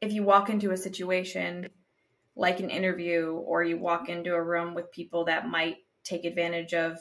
if 0.02 0.14
you 0.14 0.24
walk 0.24 0.50
into 0.50 0.72
a 0.72 0.78
situation 0.78 1.70
like 2.36 2.60
an 2.60 2.70
interview 2.70 3.32
or 3.34 3.64
you 3.64 3.78
walk 3.78 4.08
into 4.10 4.34
a 4.34 4.42
room 4.42 4.74
with 4.74 4.92
people 4.92 5.26
that 5.26 5.48
might 5.48 5.78
take 6.04 6.26
advantage 6.26 6.74
of 6.74 6.98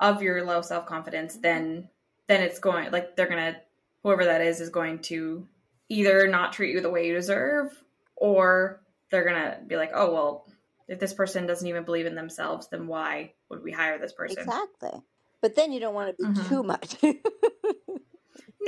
of 0.00 0.22
your 0.22 0.44
low 0.44 0.62
self-confidence 0.62 1.36
then 1.36 1.88
then 2.28 2.42
it's 2.42 2.58
going 2.58 2.90
like 2.92 3.16
they're 3.16 3.28
going 3.28 3.52
to 3.54 3.60
whoever 4.02 4.24
that 4.24 4.40
is 4.40 4.60
is 4.60 4.70
going 4.70 5.00
to 5.00 5.46
either 5.88 6.28
not 6.28 6.52
treat 6.52 6.72
you 6.72 6.80
the 6.80 6.90
way 6.90 7.06
you 7.06 7.14
deserve 7.14 7.82
or 8.16 8.82
they're 9.10 9.24
going 9.24 9.40
to 9.40 9.58
be 9.66 9.76
like, 9.76 9.90
"Oh, 9.94 10.12
well, 10.12 10.46
if 10.86 10.98
this 10.98 11.14
person 11.14 11.46
doesn't 11.46 11.66
even 11.66 11.84
believe 11.84 12.06
in 12.06 12.14
themselves, 12.14 12.68
then 12.68 12.86
why 12.86 13.32
would 13.48 13.62
we 13.62 13.72
hire 13.72 13.98
this 13.98 14.12
person?" 14.12 14.44
Exactly. 14.44 15.02
But 15.40 15.54
then 15.54 15.72
you 15.72 15.80
don't 15.80 15.94
want 15.94 16.10
to 16.10 16.16
be 16.26 16.28
Mhm. 16.28 16.48
too 16.48 16.62
much. 16.62 16.96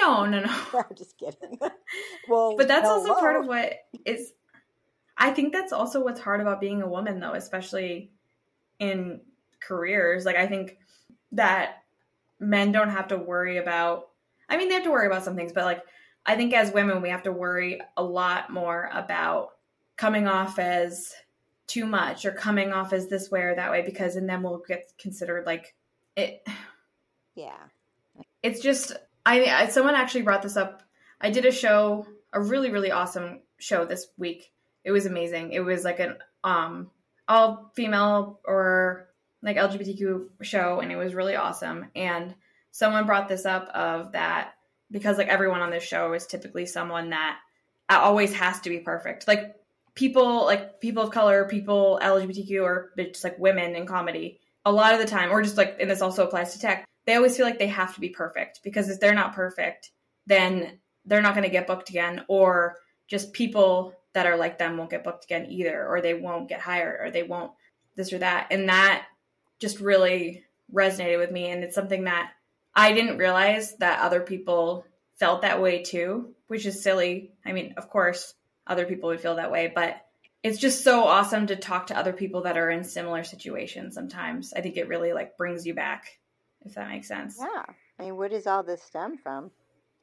No, 0.00 0.25
no, 0.26 0.40
no. 0.45 0.54
I'm 0.75 0.97
just 0.97 1.19
kidding. 1.19 1.59
well, 2.28 2.57
But 2.57 2.69
that's 2.69 2.88
also 2.88 3.14
part 3.14 3.37
of 3.37 3.47
what 3.47 3.75
is 4.04 4.33
I 5.16 5.30
think 5.33 5.52
that's 5.52 5.73
also 5.73 6.02
what's 6.02 6.21
hard 6.21 6.40
about 6.40 6.61
being 6.61 6.83
a 6.83 6.88
woman 6.88 7.21
though, 7.21 7.35
especially 7.35 8.11
in 8.78 9.21
careers. 9.61 10.25
Like 10.25 10.37
I 10.37 10.47
think 10.47 10.78
that 11.33 11.83
men 12.38 12.73
don't 12.73 12.88
have 12.90 13.09
to 13.09 13.19
worry 13.19 13.59
about 13.59 14.09
I 14.49 14.57
mean 14.57 14.69
they 14.69 14.75
have 14.75 14.85
to 14.85 14.90
worry 14.90 15.07
about 15.07 15.25
some 15.25 15.37
things, 15.37 15.52
but 15.52 15.64
like 15.64 15.83
I 16.26 16.37
think 16.37 16.52
as 16.54 16.73
women 16.73 17.02
we 17.02 17.11
have 17.11 17.25
to 17.25 17.33
worry 17.33 17.80
a 17.97 18.02
lot 18.02 18.50
more 18.50 18.90
about 18.92 19.50
coming 19.97 20.26
off 20.26 20.59
as 20.59 21.12
too 21.66 21.87
much 21.87 22.25
or 22.25 22.33
coming 22.33 22.73
off 22.73 22.92
as 22.92 23.09
this 23.09 23.30
way 23.30 23.42
or 23.42 23.54
that 23.54 23.71
way 23.71 23.83
because 23.83 24.16
and 24.16 24.28
then 24.28 24.42
we'll 24.42 24.62
get 24.66 24.92
considered 24.99 25.47
like 25.47 25.75
it 26.16 26.45
Yeah. 27.37 27.59
it's 28.42 28.61
just 28.61 28.92
I, 29.25 29.45
I 29.45 29.69
someone 29.69 29.95
actually 29.95 30.23
brought 30.23 30.43
this 30.43 30.57
up. 30.57 30.83
I 31.21 31.31
did 31.31 31.45
a 31.45 31.53
show, 31.53 32.07
a 32.33 32.41
really 32.41 32.71
really 32.71 32.91
awesome 32.91 33.41
show 33.59 33.85
this 33.85 34.09
week. 34.17 34.53
It 34.85 34.93
was 34.93 35.07
amazing. 35.07 35.53
It 35.53 35.61
was 35.61 35.85
like 35.85 36.00
an 36.00 36.17
um 36.45 36.91
all 37.29 37.71
female 37.75 38.41
or 38.45 39.09
like 39.43 39.57
LGBTQ 39.57 40.29
show 40.43 40.81
and 40.81 40.91
it 40.91 40.97
was 40.97 41.15
really 41.15 41.37
awesome. 41.37 41.87
And 41.95 42.35
someone 42.73 43.07
brought 43.07 43.29
this 43.29 43.47
up 43.47 43.69
of 43.69 44.12
that 44.12 44.53
because 44.91 45.19
like 45.19 45.29
everyone 45.29 45.61
on 45.61 45.71
this 45.71 45.85
show 45.85 46.12
is 46.12 46.27
typically 46.27 46.67
someone 46.67 47.11
that 47.11 47.39
always 47.89 48.35
has 48.35 48.61
to 48.61 48.71
be 48.71 48.79
perfect. 48.79 49.29
Like 49.29 49.57
people 49.95 50.45
like 50.45 50.81
people 50.81 51.03
of 51.03 51.11
color, 51.11 51.47
people 51.47 51.99
LGBTQ 52.03 52.62
or 52.62 52.91
just 52.97 53.25
like 53.25 53.39
women 53.39 53.75
in 53.75 53.87
comedy 53.87 54.41
a 54.67 54.73
lot 54.73 54.93
of 54.93 55.00
the 55.00 55.07
time 55.07 55.31
or 55.31 55.43
just 55.43 55.57
like 55.57 55.77
and 55.81 55.91
this 55.91 56.03
also 56.03 56.27
applies 56.27 56.53
to 56.53 56.61
tech 56.61 56.85
they 57.07 57.14
always 57.14 57.37
feel 57.37 57.47
like 57.47 57.59
they 57.59 57.69
have 57.69 57.95
to 57.95 58.00
be 58.00 58.11
perfect 58.11 58.61
because 58.62 58.88
if 58.88 59.00
they're 59.00 59.14
not 59.14 59.35
perfect, 59.35 59.90
then 60.26 60.78
they're 61.04 61.23
not 61.23 61.35
going 61.35 61.45
to 61.45 61.50
get 61.50 61.66
booked 61.66 61.90
again, 61.90 62.25
or 62.28 62.76
just 63.09 63.33
people 63.33 63.95
that 64.12 64.26
are 64.26 64.37
like 64.37 64.59
them 64.59 64.76
won't 64.76 64.90
get 64.90 65.04
booked 65.04 65.25
again 65.25 65.47
either, 65.50 65.87
or 65.87 66.00
they 66.00 66.14
won't 66.14 66.49
get 66.49 66.61
hired, 66.61 67.00
or 67.00 67.11
they 67.11 67.23
won't 67.23 67.52
this 67.97 68.12
or 68.12 68.19
that. 68.19 68.49
And 68.50 68.69
that 68.69 69.07
just 69.59 69.80
really 69.80 70.45
resonated 70.73 71.19
with 71.19 71.30
me. 71.30 71.50
And 71.50 71.64
it's 71.64 71.75
something 71.75 72.04
that 72.04 72.33
I 72.75 72.92
didn't 72.92 73.19
realize 73.19 73.76
that 73.76 74.00
other 74.00 74.21
people 74.21 74.85
felt 75.16 75.42
that 75.42 75.61
way 75.61 75.83
too, 75.83 76.35
which 76.47 76.66
is 76.66 76.83
silly. 76.83 77.33
I 77.45 77.52
mean, 77.52 77.75
of 77.76 77.90
course, 77.90 78.35
other 78.66 78.87
people 78.87 79.09
would 79.09 79.21
feel 79.21 79.37
that 79.37 79.52
way, 79.52 79.73
but 79.75 79.97
it's 80.42 80.59
just 80.59 80.85
so 80.85 81.04
awesome 81.04 81.49
to 81.49 81.57
talk 81.57 81.88
to 81.88 81.99
other 81.99 82.12
people 82.12 82.42
that 82.42 82.57
are 82.57 82.71
in 82.71 82.85
similar 82.85 83.25
situations 83.25 83.95
sometimes. 83.95 84.54
I 84.54 84.61
think 84.61 84.76
it 84.76 84.88
really 84.88 85.12
like 85.12 85.37
brings 85.37 85.66
you 85.66 85.75
back 85.75 86.19
if 86.64 86.75
that 86.75 86.88
makes 86.88 87.09
sense. 87.09 87.37
Yeah. 87.40 87.64
I 87.99 88.02
mean, 88.05 88.17
where 88.17 88.29
does 88.29 88.47
all 88.47 88.62
this 88.62 88.83
stem 88.83 89.19
from? 89.19 89.50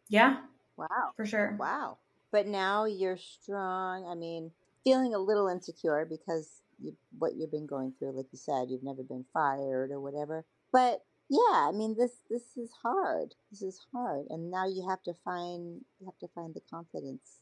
Yeah, 0.10 0.38
Wow. 0.78 1.12
for 1.16 1.26
sure. 1.26 1.56
Wow. 1.60 1.98
But 2.32 2.48
now 2.48 2.86
you're 2.86 3.18
strong. 3.18 4.06
I 4.06 4.16
mean, 4.16 4.52
feeling 4.84 5.14
a 5.14 5.20
little 5.20 5.48
insecure 5.48 6.06
because 6.10 6.62
you, 6.80 6.96
what 7.18 7.36
you've 7.36 7.52
been 7.52 7.66
going 7.68 7.94
through, 7.98 8.16
like 8.16 8.28
you 8.32 8.38
said, 8.38 8.70
you've 8.70 8.84
never 8.84 9.04
been 9.04 9.26
fired 9.34 9.92
or 9.92 10.00
whatever. 10.00 10.46
But 10.72 11.04
yeah, 11.30 11.68
I 11.68 11.72
mean, 11.74 11.96
this 11.98 12.12
this 12.30 12.56
is 12.56 12.72
hard. 12.82 13.34
This 13.52 13.62
is 13.62 13.86
hard, 13.92 14.28
and 14.30 14.50
now 14.50 14.66
you 14.68 14.88
have 14.88 15.02
to 15.04 15.14
find 15.26 15.82
you 16.00 16.06
have 16.06 16.18
to 16.20 16.28
find 16.34 16.54
the 16.54 16.62
confidence. 16.70 17.42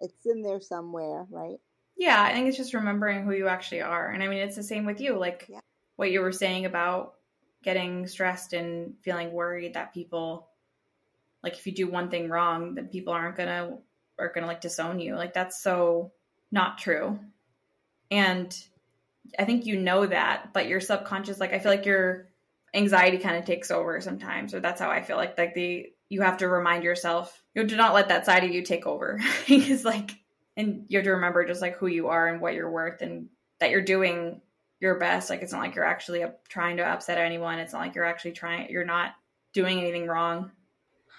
It's- 0.00 0.24
in 0.26 0.42
there 0.42 0.60
somewhere, 0.60 1.26
right? 1.30 1.58
Yeah, 1.96 2.22
I 2.22 2.32
think 2.32 2.48
it's 2.48 2.56
just 2.56 2.74
remembering 2.74 3.24
who 3.24 3.32
you 3.32 3.46
actually 3.48 3.82
are. 3.82 4.08
And 4.10 4.22
I 4.22 4.28
mean, 4.28 4.38
it's 4.38 4.56
the 4.56 4.62
same 4.62 4.84
with 4.86 5.00
you. 5.00 5.18
Like 5.18 5.46
Yeah. 5.48 5.60
what 5.96 6.10
you 6.10 6.20
were 6.20 6.32
saying 6.32 6.64
about 6.66 7.15
getting 7.66 8.06
stressed 8.06 8.52
and 8.52 8.94
feeling 9.02 9.32
worried 9.32 9.74
that 9.74 9.92
people, 9.92 10.48
like 11.42 11.54
if 11.54 11.66
you 11.66 11.72
do 11.72 11.88
one 11.88 12.08
thing 12.08 12.30
wrong, 12.30 12.76
then 12.76 12.86
people 12.86 13.12
aren't 13.12 13.36
gonna 13.36 13.76
are 14.18 14.32
gonna 14.32 14.46
like 14.46 14.60
disown 14.60 15.00
you. 15.00 15.16
Like 15.16 15.34
that's 15.34 15.60
so 15.60 16.12
not 16.52 16.78
true. 16.78 17.18
And 18.08 18.56
I 19.36 19.44
think 19.44 19.66
you 19.66 19.80
know 19.80 20.06
that, 20.06 20.52
but 20.52 20.68
your 20.68 20.80
subconscious, 20.80 21.40
like 21.40 21.52
I 21.52 21.58
feel 21.58 21.72
like 21.72 21.84
your 21.84 22.28
anxiety 22.72 23.18
kind 23.18 23.36
of 23.36 23.44
takes 23.44 23.72
over 23.72 24.00
sometimes, 24.00 24.54
or 24.54 24.60
that's 24.60 24.80
how 24.80 24.88
I 24.88 25.02
feel 25.02 25.16
like 25.16 25.36
like 25.36 25.54
the 25.54 25.86
you 26.08 26.22
have 26.22 26.38
to 26.38 26.48
remind 26.48 26.84
yourself 26.84 27.42
you 27.56 27.66
to 27.66 27.76
not 27.76 27.94
let 27.94 28.10
that 28.10 28.26
side 28.26 28.44
of 28.44 28.50
you 28.52 28.62
take 28.62 28.86
over. 28.86 29.20
because 29.48 29.84
like 29.84 30.12
and 30.56 30.86
you 30.86 30.98
have 30.98 31.04
to 31.04 31.10
remember 31.10 31.44
just 31.44 31.60
like 31.60 31.76
who 31.78 31.88
you 31.88 32.08
are 32.08 32.28
and 32.28 32.40
what 32.40 32.54
you're 32.54 32.70
worth 32.70 33.02
and 33.02 33.28
that 33.58 33.70
you're 33.70 33.82
doing 33.82 34.40
your 34.80 34.98
best 34.98 35.30
like 35.30 35.42
it's 35.42 35.52
not 35.52 35.60
like 35.60 35.74
you're 35.74 35.84
actually 35.84 36.24
trying 36.48 36.76
to 36.76 36.84
upset 36.84 37.18
anyone 37.18 37.58
it's 37.58 37.72
not 37.72 37.80
like 37.80 37.94
you're 37.94 38.04
actually 38.04 38.32
trying 38.32 38.68
you're 38.68 38.84
not 38.84 39.12
doing 39.52 39.80
anything 39.80 40.06
wrong 40.06 40.50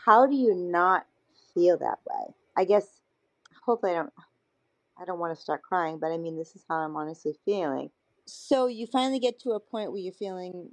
How 0.05 0.25
do 0.27 0.35
you 0.35 0.55
not 0.55 1.05
feel 1.57 1.77
that 1.77 1.99
way? 2.09 2.33
I 2.55 2.63
guess. 2.65 2.85
Hopefully, 3.65 3.93
I 3.93 3.95
don't. 3.95 4.13
I 4.99 5.05
don't 5.05 5.19
want 5.19 5.35
to 5.35 5.41
start 5.41 5.61
crying, 5.61 5.99
but 5.99 6.11
I 6.11 6.17
mean, 6.17 6.37
this 6.37 6.55
is 6.55 6.63
how 6.67 6.77
I'm 6.77 6.95
honestly 6.95 7.35
feeling. 7.45 7.91
So 8.25 8.67
you 8.67 8.87
finally 8.87 9.19
get 9.19 9.39
to 9.41 9.51
a 9.51 9.59
point 9.59 9.91
where 9.91 10.01
you're 10.01 10.13
feeling 10.13 10.69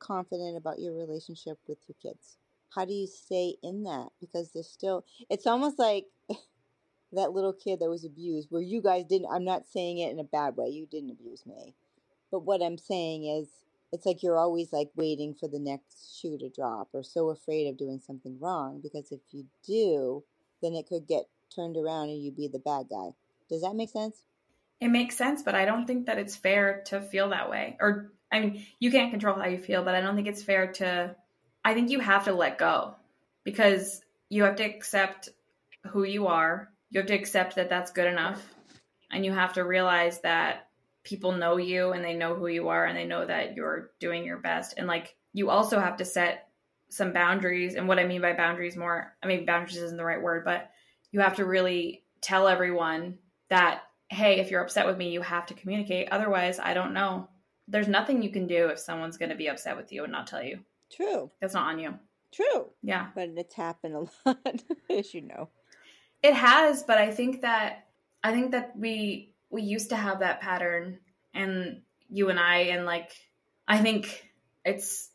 confident 0.00 0.56
about 0.56 0.80
your 0.80 0.94
relationship 0.94 1.58
with 1.68 1.78
your 1.86 1.94
kids. 2.02 2.38
How 2.74 2.84
do 2.84 2.92
you 2.92 3.06
stay 3.06 3.54
in 3.62 3.84
that? 3.84 4.08
Because 4.20 4.50
there's 4.52 4.68
still. 4.68 5.04
It's 5.30 5.46
almost 5.46 5.78
like 5.78 6.06
that 7.12 7.32
little 7.32 7.52
kid 7.52 7.80
that 7.80 7.90
was 7.90 8.04
abused, 8.04 8.48
where 8.50 8.62
you 8.62 8.82
guys 8.82 9.04
didn't. 9.04 9.28
I'm 9.30 9.44
not 9.44 9.66
saying 9.66 9.98
it 9.98 10.10
in 10.10 10.18
a 10.18 10.24
bad 10.24 10.56
way. 10.56 10.68
You 10.68 10.86
didn't 10.86 11.10
abuse 11.10 11.44
me, 11.46 11.74
but 12.30 12.40
what 12.40 12.62
I'm 12.62 12.78
saying 12.78 13.24
is, 13.26 13.48
it's 13.92 14.04
like 14.04 14.22
you're 14.22 14.36
always 14.36 14.72
like 14.72 14.90
waiting 14.96 15.34
for 15.34 15.48
the 15.48 15.58
next 15.58 16.18
shoe 16.20 16.36
to 16.38 16.50
drop, 16.50 16.88
or 16.92 17.02
so 17.02 17.30
afraid 17.30 17.68
of 17.68 17.78
doing 17.78 18.00
something 18.00 18.38
wrong. 18.40 18.80
Because 18.82 19.10
if 19.12 19.20
you 19.30 19.46
do, 19.66 20.24
then 20.62 20.74
it 20.74 20.86
could 20.86 21.06
get 21.06 21.24
turned 21.54 21.76
around 21.76 22.10
and 22.10 22.22
you'd 22.22 22.36
be 22.36 22.48
the 22.48 22.58
bad 22.58 22.86
guy. 22.90 23.10
Does 23.48 23.62
that 23.62 23.74
make 23.74 23.88
sense? 23.88 24.24
it 24.80 24.88
makes 24.88 25.16
sense 25.16 25.42
but 25.42 25.54
i 25.54 25.64
don't 25.64 25.86
think 25.86 26.06
that 26.06 26.18
it's 26.18 26.36
fair 26.36 26.82
to 26.86 27.00
feel 27.00 27.30
that 27.30 27.50
way 27.50 27.76
or 27.80 28.12
i 28.32 28.40
mean 28.40 28.64
you 28.78 28.90
can't 28.90 29.10
control 29.10 29.36
how 29.36 29.46
you 29.46 29.58
feel 29.58 29.84
but 29.84 29.94
i 29.94 30.00
don't 30.00 30.16
think 30.16 30.28
it's 30.28 30.42
fair 30.42 30.72
to 30.72 31.14
i 31.64 31.74
think 31.74 31.90
you 31.90 32.00
have 32.00 32.24
to 32.24 32.32
let 32.32 32.58
go 32.58 32.94
because 33.44 34.00
you 34.28 34.44
have 34.44 34.56
to 34.56 34.64
accept 34.64 35.28
who 35.90 36.04
you 36.04 36.26
are 36.26 36.70
you 36.90 37.00
have 37.00 37.08
to 37.08 37.14
accept 37.14 37.56
that 37.56 37.70
that's 37.70 37.92
good 37.92 38.06
enough 38.06 38.42
and 39.10 39.24
you 39.24 39.32
have 39.32 39.54
to 39.54 39.64
realize 39.64 40.20
that 40.20 40.67
people 41.08 41.32
know 41.32 41.56
you 41.56 41.92
and 41.92 42.04
they 42.04 42.14
know 42.14 42.34
who 42.34 42.46
you 42.48 42.68
are 42.68 42.84
and 42.84 42.96
they 42.96 43.06
know 43.06 43.24
that 43.24 43.56
you're 43.56 43.90
doing 43.98 44.24
your 44.24 44.38
best. 44.38 44.74
And 44.76 44.86
like 44.86 45.14
you 45.32 45.48
also 45.48 45.80
have 45.80 45.96
to 45.96 46.04
set 46.04 46.48
some 46.90 47.12
boundaries. 47.12 47.74
And 47.74 47.88
what 47.88 47.98
i 47.98 48.04
mean 48.04 48.20
by 48.20 48.34
boundaries 48.34 48.76
more 48.76 49.14
i 49.22 49.26
mean 49.26 49.46
boundaries 49.46 49.76
isn't 49.76 49.96
the 49.96 50.04
right 50.04 50.22
word 50.22 50.44
but 50.44 50.70
you 51.10 51.20
have 51.20 51.36
to 51.36 51.46
really 51.46 52.04
tell 52.20 52.48
everyone 52.48 53.18
that 53.48 53.82
hey 54.10 54.40
if 54.40 54.50
you're 54.50 54.62
upset 54.62 54.86
with 54.86 54.98
me 54.98 55.10
you 55.10 55.22
have 55.22 55.46
to 55.46 55.54
communicate. 55.54 56.08
Otherwise 56.10 56.58
i 56.58 56.74
don't 56.74 56.92
know. 56.94 57.28
There's 57.66 57.88
nothing 57.88 58.22
you 58.22 58.30
can 58.30 58.46
do 58.46 58.68
if 58.68 58.78
someone's 58.78 59.18
going 59.18 59.30
to 59.30 59.36
be 59.36 59.48
upset 59.48 59.76
with 59.76 59.92
you 59.92 60.02
and 60.04 60.12
not 60.12 60.26
tell 60.26 60.42
you. 60.42 60.60
True. 60.90 61.30
that's 61.40 61.54
not 61.54 61.68
on 61.68 61.78
you. 61.78 61.94
True. 62.32 62.70
yeah. 62.82 63.08
But 63.14 63.30
it's 63.36 63.54
happened 63.54 63.94
a 63.94 64.00
lot, 64.26 64.62
as 64.90 65.12
you 65.12 65.22
know. 65.22 65.48
It 66.22 66.34
has, 66.34 66.82
but 66.82 66.98
I 66.98 67.10
think 67.10 67.42
that 67.42 67.84
I 68.22 68.32
think 68.32 68.52
that 68.52 68.72
we 68.76 69.34
we 69.50 69.62
used 69.62 69.90
to 69.90 69.96
have 69.96 70.20
that 70.20 70.40
pattern 70.40 70.98
and 71.34 71.82
you 72.08 72.30
and 72.30 72.38
I 72.38 72.56
and 72.56 72.84
like 72.84 73.10
I 73.66 73.78
think 73.78 74.24
it's 74.64 75.10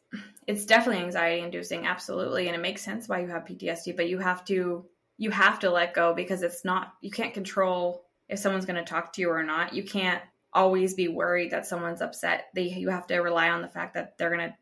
it's 0.47 0.65
definitely 0.65 1.03
anxiety 1.03 1.41
inducing 1.41 1.85
absolutely 1.85 2.47
and 2.47 2.55
it 2.55 2.61
makes 2.61 2.83
sense 2.83 3.07
why 3.07 3.21
you 3.21 3.27
have 3.27 3.45
PTSD 3.45 3.95
but 3.95 4.09
you 4.09 4.19
have 4.19 4.45
to 4.45 4.85
you 5.17 5.31
have 5.31 5.59
to 5.59 5.69
let 5.69 5.93
go 5.93 6.13
because 6.13 6.43
it's 6.43 6.65
not 6.65 6.93
you 7.01 7.11
can't 7.11 7.33
control 7.33 8.03
if 8.29 8.39
someone's 8.39 8.65
going 8.65 8.83
to 8.83 8.89
talk 8.89 9.13
to 9.13 9.21
you 9.21 9.29
or 9.29 9.43
not. 9.43 9.73
You 9.73 9.83
can't 9.83 10.21
always 10.51 10.93
be 10.93 11.07
worried 11.07 11.51
that 11.51 11.65
someone's 11.65 12.01
upset. 12.01 12.47
They 12.53 12.63
you 12.63 12.89
have 12.89 13.07
to 13.07 13.17
rely 13.19 13.49
on 13.49 13.61
the 13.61 13.67
fact 13.67 13.93
that 13.95 14.17
they're 14.17 14.35
going 14.35 14.49
to 14.49 14.55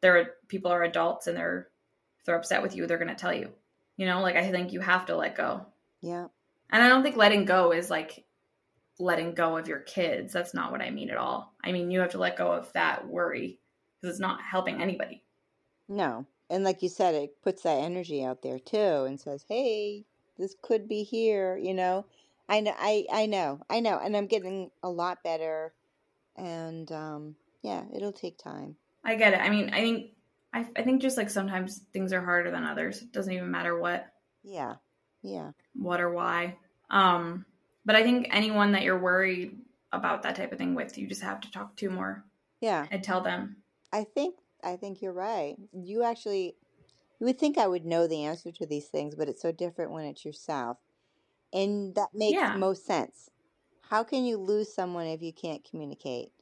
they're 0.00 0.34
people 0.48 0.72
are 0.72 0.82
adults 0.82 1.26
and 1.26 1.36
they're 1.36 1.68
if 2.18 2.26
they're 2.26 2.36
upset 2.36 2.62
with 2.62 2.76
you, 2.76 2.86
they're 2.86 2.98
going 2.98 3.08
to 3.08 3.14
tell 3.14 3.34
you. 3.34 3.50
You 3.96 4.06
know, 4.06 4.20
like 4.20 4.36
I 4.36 4.50
think 4.50 4.72
you 4.72 4.80
have 4.80 5.06
to 5.06 5.16
let 5.16 5.36
go. 5.36 5.66
Yeah. 6.00 6.26
And 6.70 6.82
I 6.82 6.88
don't 6.88 7.02
think 7.02 7.16
letting 7.16 7.44
go 7.44 7.72
is 7.72 7.90
like 7.90 8.24
letting 9.00 9.34
go 9.34 9.56
of 9.56 9.66
your 9.66 9.80
kids. 9.80 10.32
That's 10.32 10.54
not 10.54 10.70
what 10.70 10.82
I 10.82 10.90
mean 10.90 11.10
at 11.10 11.16
all. 11.16 11.54
I 11.64 11.72
mean, 11.72 11.90
you 11.90 12.00
have 12.00 12.10
to 12.10 12.18
let 12.18 12.36
go 12.36 12.52
of 12.52 12.72
that 12.74 13.08
worry 13.08 13.58
because 14.00 14.14
it's 14.14 14.20
not 14.20 14.40
helping 14.42 14.80
anybody. 14.80 15.24
No. 15.88 16.26
And 16.48 16.64
like 16.64 16.82
you 16.82 16.88
said, 16.88 17.14
it 17.14 17.42
puts 17.42 17.62
that 17.62 17.80
energy 17.80 18.24
out 18.24 18.42
there 18.42 18.58
too 18.58 19.04
and 19.04 19.18
says, 19.18 19.44
hey, 19.48 20.04
this 20.38 20.54
could 20.62 20.88
be 20.88 21.02
here, 21.02 21.56
you 21.56 21.74
know? 21.74 22.06
I 22.48 22.60
know, 22.60 22.74
I, 22.76 23.06
I 23.12 23.26
know, 23.26 23.60
I 23.70 23.80
know. 23.80 23.98
And 23.98 24.16
I'm 24.16 24.26
getting 24.26 24.70
a 24.82 24.90
lot 24.90 25.22
better. 25.22 25.72
And 26.36 26.90
um, 26.90 27.36
yeah, 27.62 27.84
it'll 27.94 28.12
take 28.12 28.38
time. 28.38 28.76
I 29.04 29.14
get 29.14 29.34
it. 29.34 29.40
I 29.40 29.50
mean, 29.50 29.70
I 29.72 29.80
think 29.80 30.10
I, 30.52 30.66
I 30.76 30.82
think 30.82 31.00
just 31.00 31.16
like 31.16 31.30
sometimes 31.30 31.82
things 31.92 32.12
are 32.12 32.24
harder 32.24 32.50
than 32.50 32.64
others. 32.64 33.02
It 33.02 33.12
doesn't 33.12 33.32
even 33.32 33.50
matter 33.50 33.78
what. 33.78 34.06
Yeah. 34.42 34.74
Yeah. 35.22 35.52
what 35.74 36.00
or 36.00 36.10
why. 36.10 36.56
Um, 36.90 37.44
but 37.84 37.96
I 37.96 38.02
think 38.02 38.28
anyone 38.30 38.72
that 38.72 38.82
you're 38.82 38.98
worried 39.00 39.60
about 39.92 40.22
that 40.22 40.36
type 40.36 40.52
of 40.52 40.58
thing 40.58 40.74
with, 40.74 40.96
you 40.98 41.06
just 41.08 41.22
have 41.22 41.40
to 41.42 41.50
talk 41.50 41.76
to 41.78 41.90
more 41.90 42.24
Yeah. 42.60 42.88
and 42.90 43.02
tell 43.04 43.20
them. 43.20 43.62
I 43.92 44.04
think 44.04 44.40
I 44.62 44.76
think 44.76 45.00
you're 45.00 45.12
right. 45.12 45.56
You 45.72 46.02
actually 46.02 46.56
you 47.20 47.26
would 47.26 47.38
think 47.38 47.58
I 47.58 47.68
would 47.68 47.86
know 47.86 48.06
the 48.06 48.24
answer 48.24 48.52
to 48.52 48.66
these 48.66 48.88
things, 48.88 49.14
but 49.16 49.28
it's 49.28 49.42
so 49.42 49.52
different 49.52 49.92
when 49.92 50.06
it's 50.06 50.24
yourself. 50.24 50.78
And 51.52 51.94
that 51.96 52.10
makes 52.14 52.42
Yeah. 52.42 52.54
most 52.54 52.86
sense. 52.86 53.30
How 53.82 54.04
can 54.04 54.24
you 54.24 54.38
lose 54.38 54.74
someone 54.74 55.06
if 55.06 55.22
you 55.22 55.32
can't 55.32 55.64
communicate? 55.64 56.32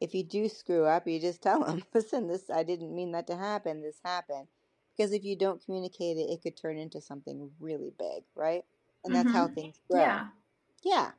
If 0.00 0.14
you 0.14 0.24
do 0.24 0.48
screw 0.48 0.86
up, 0.86 1.08
you 1.08 1.20
just 1.20 1.42
tell 1.44 1.64
them, 1.64 1.84
"Listen, 1.94 2.28
this 2.28 2.50
I 2.50 2.64
didn't 2.64 2.94
mean 2.94 3.12
that 3.12 3.26
to 3.28 3.36
happen. 3.36 3.82
This 3.82 4.00
happened." 4.04 4.48
Because 4.96 5.12
if 5.12 5.24
you 5.24 5.36
don't 5.36 5.64
communicate 5.64 6.18
it, 6.18 6.30
it 6.30 6.42
could 6.42 6.56
turn 6.56 6.78
into 6.78 7.00
something 7.02 7.54
really 7.60 7.92
big, 7.98 8.24
right? 8.36 8.64
And 9.04 9.14
that's 9.14 9.32
how 9.32 9.48
Mhm. 9.48 9.48
things 9.48 9.80
grow. 9.90 10.10
Yeah. 10.10 10.30
Yeah. 10.84 11.10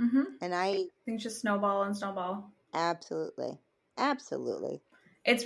Mm-hmm. 0.00 0.22
And 0.40 0.54
I 0.54 0.84
Things 1.04 1.22
just 1.22 1.40
snowball 1.40 1.82
and 1.82 1.96
snowball. 1.96 2.50
absolutely, 2.74 3.58
absolutely. 3.98 4.80
It's 5.24 5.44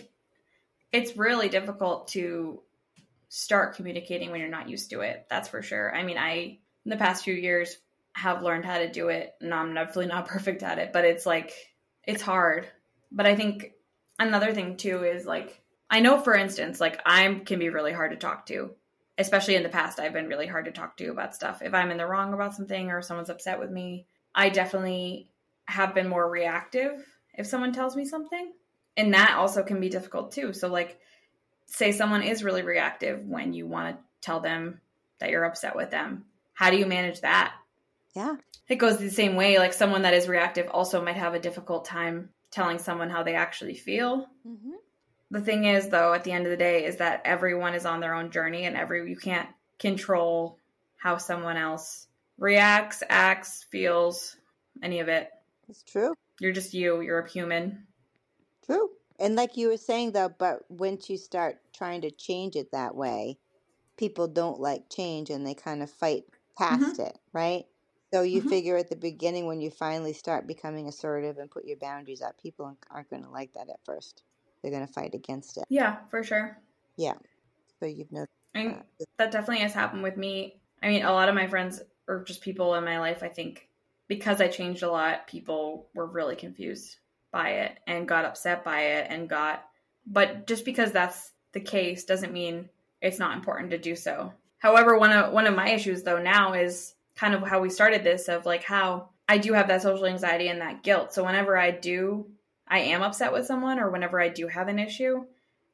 it's 0.93 1.17
really 1.17 1.49
difficult 1.49 2.09
to 2.09 2.63
start 3.29 3.75
communicating 3.75 4.31
when 4.31 4.41
you're 4.41 4.49
not 4.49 4.69
used 4.69 4.91
to 4.91 5.01
it. 5.01 5.27
That's 5.29 5.49
for 5.49 5.63
sure. 5.63 5.95
I 5.95 6.03
mean, 6.05 6.17
I 6.19 6.59
in 6.85 6.91
the 6.91 6.97
past 6.97 7.25
few 7.25 7.35
years 7.35 7.77
have 8.15 8.43
learned 8.43 8.65
how 8.65 8.79
to 8.79 8.91
do 8.91 9.09
it, 9.09 9.35
and 9.41 9.53
I'm 9.53 9.75
definitely 9.75 10.07
not 10.07 10.29
perfect 10.29 10.63
at 10.63 10.79
it, 10.79 10.93
but 10.93 11.05
it's 11.05 11.27
like 11.27 11.53
it's 12.05 12.23
hard. 12.23 12.69
But 13.11 13.27
I 13.27 13.35
think 13.35 13.73
another 14.19 14.55
thing 14.55 14.77
too 14.77 15.05
is 15.05 15.27
like 15.27 15.61
I 15.91 16.01
know 16.01 16.21
for 16.21 16.35
instance, 16.35 16.81
like 16.81 17.01
I 17.05 17.43
can 17.45 17.59
be 17.59 17.69
really 17.71 17.93
hard 17.93 18.13
to 18.13 18.17
talk 18.17 18.47
to. 18.47 18.71
Especially 19.19 19.55
in 19.55 19.63
the 19.63 19.69
past, 19.69 19.99
I've 19.99 20.13
been 20.13 20.29
really 20.29 20.47
hard 20.47 20.67
to 20.67 20.73
talk 20.73 20.97
to 20.99 21.09
about 21.09 21.35
stuff. 21.35 21.63
If 21.63 21.73
I'm 21.73 21.91
in 21.91 21.97
the 21.97 22.07
wrong 22.07 22.35
about 22.35 22.55
something 22.55 22.91
or 22.91 23.01
someone's 23.01 23.31
upset 23.31 23.59
with 23.59 23.71
me, 23.71 24.07
I 24.35 24.51
definitely 24.51 25.31
have 25.65 25.95
been 25.95 26.09
more 26.09 26.29
reactive 26.29 27.05
if 27.35 27.47
someone 27.47 27.73
tells 27.73 27.97
me 27.97 28.05
something. 28.05 28.53
And 28.97 29.15
that 29.15 29.37
also 29.37 29.63
can 29.63 29.81
be 29.81 29.89
difficult 29.89 30.33
too. 30.33 30.53
So, 30.53 30.69
like, 30.69 30.99
say 31.67 31.93
someone 31.93 32.23
is 32.23 32.45
really 32.45 32.63
reactive 32.63 33.27
when 33.27 33.53
you 33.53 33.67
want 33.67 33.97
to 33.97 34.03
tell 34.21 34.41
them 34.41 34.81
that 35.19 35.31
you're 35.31 35.45
upset 35.45 35.77
with 35.77 35.91
them. 35.91 36.25
How 36.53 36.71
do 36.71 36.77
you 36.77 36.87
manage 36.87 37.21
that? 37.23 37.55
Yeah. 38.15 38.37
It 38.69 38.77
goes 38.77 38.99
the 38.99 39.11
same 39.11 39.37
way. 39.37 39.59
Like, 39.59 39.73
someone 39.73 40.03
that 40.03 40.15
is 40.15 40.29
reactive 40.29 40.69
also 40.71 41.03
might 41.03 41.17
have 41.17 41.35
a 41.35 41.41
difficult 41.41 41.85
time 41.85 42.31
telling 42.51 42.79
someone 42.79 43.11
how 43.11 43.23
they 43.23 43.35
actually 43.35 43.75
feel. 43.75 44.29
hmm 44.47 44.73
The 45.31 45.41
thing 45.41 45.65
is, 45.65 45.89
though, 45.89 46.13
at 46.15 46.25
the 46.25 46.33
end 46.33 46.47
of 46.47 46.51
the 46.51 46.57
day, 46.57 46.85
is 46.85 46.97
that 46.97 47.23
everyone 47.25 47.75
is 47.75 47.87
on 47.87 48.01
their 48.01 48.15
own 48.15 48.31
journey, 48.31 48.65
and 48.65 48.77
every 48.77 49.09
you 49.09 49.17
can't 49.17 49.49
control 49.79 50.59
how 50.97 51.17
someone 51.19 51.57
else 51.57 52.09
reacts, 52.39 53.03
acts, 53.09 53.63
feels, 53.65 54.37
any 54.83 55.01
of 55.01 55.09
it. 55.09 55.31
It's 55.69 55.83
true. 55.85 56.15
You're 56.39 56.53
just 56.53 56.73
you. 56.73 57.03
You're 57.03 57.19
a 57.19 57.29
human. 57.31 57.89
True. 58.63 58.91
And 59.19 59.35
like 59.35 59.57
you 59.57 59.69
were 59.69 59.79
saying 59.79 60.13
though, 60.13 60.29
but 60.29 60.71
once 60.71 61.09
you 61.09 61.17
start 61.17 61.73
trying 61.73 62.03
to 62.03 62.11
change 62.11 62.55
it 62.55 62.71
that 62.73 62.95
way, 62.95 63.39
people 63.97 64.29
don't 64.29 64.61
like 64.61 64.91
change 64.91 65.31
and 65.31 65.47
they 65.47 65.55
kind 65.55 65.83
of 65.83 65.91
fight 65.91 66.27
past 66.59 66.99
it, 66.99 67.19
right? 67.33 67.67
So 68.13 68.23
you 68.23 68.41
Mhm. 68.41 68.51
figure 68.51 68.77
at 68.77 68.91
the 68.91 68.97
beginning 68.97 69.47
when 69.47 69.61
you 69.63 69.71
finally 69.71 70.15
start 70.15 70.47
becoming 70.49 70.89
assertive 70.89 71.39
and 71.39 71.51
put 71.51 71.67
your 71.67 71.79
boundaries 71.79 72.23
up, 72.23 72.39
people 72.41 72.79
aren't 72.91 73.11
going 73.11 73.25
to 73.25 73.31
like 73.31 73.55
that 73.55 73.71
at 73.71 73.85
first. 73.85 74.25
They're 74.63 74.73
going 74.73 74.87
to 74.87 74.93
fight 74.93 75.15
against 75.15 75.57
it. 75.57 75.65
Yeah, 75.69 75.97
for 76.11 76.23
sure. 76.23 76.59
Yeah. 76.97 77.15
So 77.81 77.87
you've 77.87 78.13
noticed 78.13 78.33
that. 78.55 78.87
that 79.19 79.31
definitely 79.31 79.63
has 79.63 79.75
happened 79.75 80.03
with 80.03 80.17
me. 80.17 80.61
I 80.83 80.89
mean, 80.89 81.05
a 81.05 81.13
lot 81.13 81.29
of 81.29 81.35
my 81.35 81.47
friends 81.47 81.83
or 82.09 82.25
just 82.25 82.41
people 82.41 82.75
in 82.75 82.85
my 82.85 82.99
life, 83.01 83.23
I 83.23 83.29
think, 83.29 83.69
because 84.09 84.41
I 84.41 84.49
changed 84.49 84.83
a 84.83 84.91
lot, 84.91 85.27
people 85.27 85.89
were 85.95 86.07
really 86.07 86.37
confused 86.37 86.97
by 87.33 87.51
it 87.51 87.79
and 87.87 88.09
got 88.09 88.25
upset 88.25 88.65
by 88.65 88.81
it 88.81 89.09
and 89.11 89.29
got. 89.29 89.65
But 90.07 90.47
just 90.47 90.65
because 90.65 90.93
that's 90.93 91.33
the 91.53 91.61
case 91.61 92.05
doesn't 92.05 92.33
mean 92.33 92.69
it's 93.03 93.19
not 93.19 93.37
important 93.37 93.71
to 93.71 93.79
do 93.79 93.97
so. 93.97 94.33
However, 94.59 94.99
one 94.99 95.13
of 95.13 95.33
one 95.33 95.47
of 95.47 95.55
my 95.55 95.71
issues 95.71 96.03
though 96.03 96.21
now 96.21 96.55
is 96.55 96.95
kind 97.17 97.35
of 97.35 97.43
how 97.43 97.61
we 97.61 97.71
started 97.71 98.05
this 98.05 98.29
of 98.29 98.47
like 98.47 98.63
how 98.63 99.11
I 99.29 99.39
do 99.39 99.53
have 99.53 99.69
that 99.69 99.83
social 99.83 100.07
anxiety 100.07 100.49
and 100.49 100.61
that 100.61 100.83
guilt. 100.83 101.13
So 101.13 101.25
whenever 101.25 101.57
I 101.57 101.73
do, 101.73 102.27
I 102.69 102.81
am 102.81 103.03
upset 103.03 103.33
with 103.33 103.47
someone 103.47 103.79
or 103.79 103.91
whenever 103.91 104.21
I 104.21 104.29
do 104.29 104.49
have 104.49 104.69
an 104.69 104.79
issue, 104.79 105.25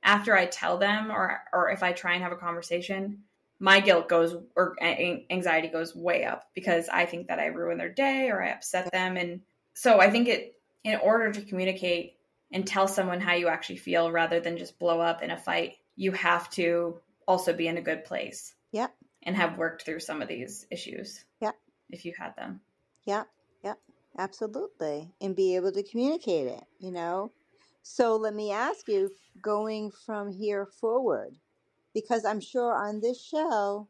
after 0.03 0.37
I 0.37 0.47
tell 0.47 0.79
them 0.79 1.11
or 1.11 1.43
or 1.53 1.71
if 1.71 1.83
I 1.83 1.93
try 1.93 2.15
and 2.15 2.23
have 2.23 2.33
a 2.33 2.37
conversation, 2.37 3.25
my 3.59 3.81
guilt 3.81 4.09
goes 4.09 4.35
or 4.57 4.77
anxiety 4.83 5.69
goes 5.69 5.95
way 5.95 6.25
up 6.25 6.49
because 6.55 6.89
I 6.89 7.07
think 7.07 7.29
that 7.29 7.39
I 7.39 7.47
ruin 7.47 7.79
their 7.79 7.89
day 7.89 8.29
or 8.29 8.43
I 8.43 8.51
upset 8.51 8.91
them 8.91 9.17
and 9.17 9.41
so 9.75 10.01
I 10.01 10.11
think 10.11 10.29
it 10.29 10.57
in 10.85 10.99
order 10.99 11.33
to 11.33 11.43
communicate 11.43 12.17
and 12.53 12.67
tell 12.67 12.87
someone 12.87 13.21
how 13.21 13.35
you 13.35 13.49
actually 13.49 13.77
feel 13.77 14.11
rather 14.11 14.41
than 14.41 14.59
just 14.59 14.79
blow 14.79 15.01
up 15.01 15.23
in 15.23 15.31
a 15.31 15.39
fight, 15.39 15.77
you 15.97 16.13
have 16.13 16.51
to 16.51 16.99
also 17.27 17.53
be 17.53 17.67
in 17.67 17.79
a 17.79 17.83
good 17.83 18.05
place. 18.05 18.55
Yep. 18.73 18.95
And 19.23 19.37
have 19.37 19.57
worked 19.57 19.85
through 19.85 20.01
some 20.01 20.21
of 20.21 20.29
these 20.29 20.67
issues. 20.71 21.25
Yep. 21.41 21.55
If 21.91 22.05
you 22.05 22.13
had 22.19 22.35
them. 22.37 22.61
Yep, 23.05 23.29
absolutely. 24.19 25.15
And 25.21 25.37
be 25.37 25.57
able 25.57 25.73
to 25.73 25.83
communicate 25.83 26.47
it, 26.47 26.65
you 26.79 26.91
know? 26.93 27.35
So 27.83 28.17
let 28.17 28.35
me 28.35 28.53
ask 28.53 28.89
you, 28.89 29.11
going 29.41 29.91
from 29.91 30.33
here 30.33 30.67
forward, 30.67 31.39
because 31.95 32.25
I'm 32.25 32.41
sure 32.41 32.75
on 32.75 33.01
this 33.01 33.23
show, 33.23 33.89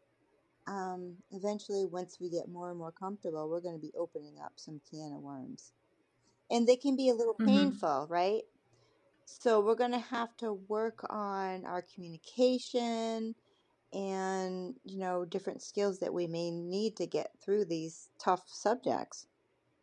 um, 0.67 1.19
eventually, 1.31 1.87
once 1.87 2.21
we 2.21 2.31
get 2.31 2.49
more 2.49 2.71
and 2.71 2.79
more 2.79 2.93
comfortable, 2.93 3.49
we're 3.51 3.61
going 3.61 3.77
to 3.77 3.81
be 3.81 3.95
opening 3.97 4.39
up 4.41 4.55
some 4.57 4.81
can 4.91 5.13
of 5.15 5.23
worms. 5.23 5.73
And 6.51 6.69
they 6.69 6.77
can 6.77 6.97
be 6.97 7.09
a 7.11 7.15
little 7.15 7.35
Mhm. 7.39 7.43
painful, 7.45 8.07
right? 8.11 8.43
So 9.25 9.61
we're 9.61 9.75
going 9.77 9.93
to 9.93 9.99
have 9.99 10.37
to 10.39 10.53
work 10.53 11.05
on 11.11 11.67
our 11.67 11.83
communication 11.83 13.35
and, 13.93 14.77
you 14.85 14.99
know, 14.99 15.25
different 15.25 15.63
skills 15.63 16.01
that 16.01 16.15
we 16.15 16.27
may 16.27 16.51
need 16.51 16.97
to 16.99 17.07
get 17.07 17.41
through 17.41 17.67
these 17.67 18.11
tough 18.19 18.49
subjects. 18.49 19.27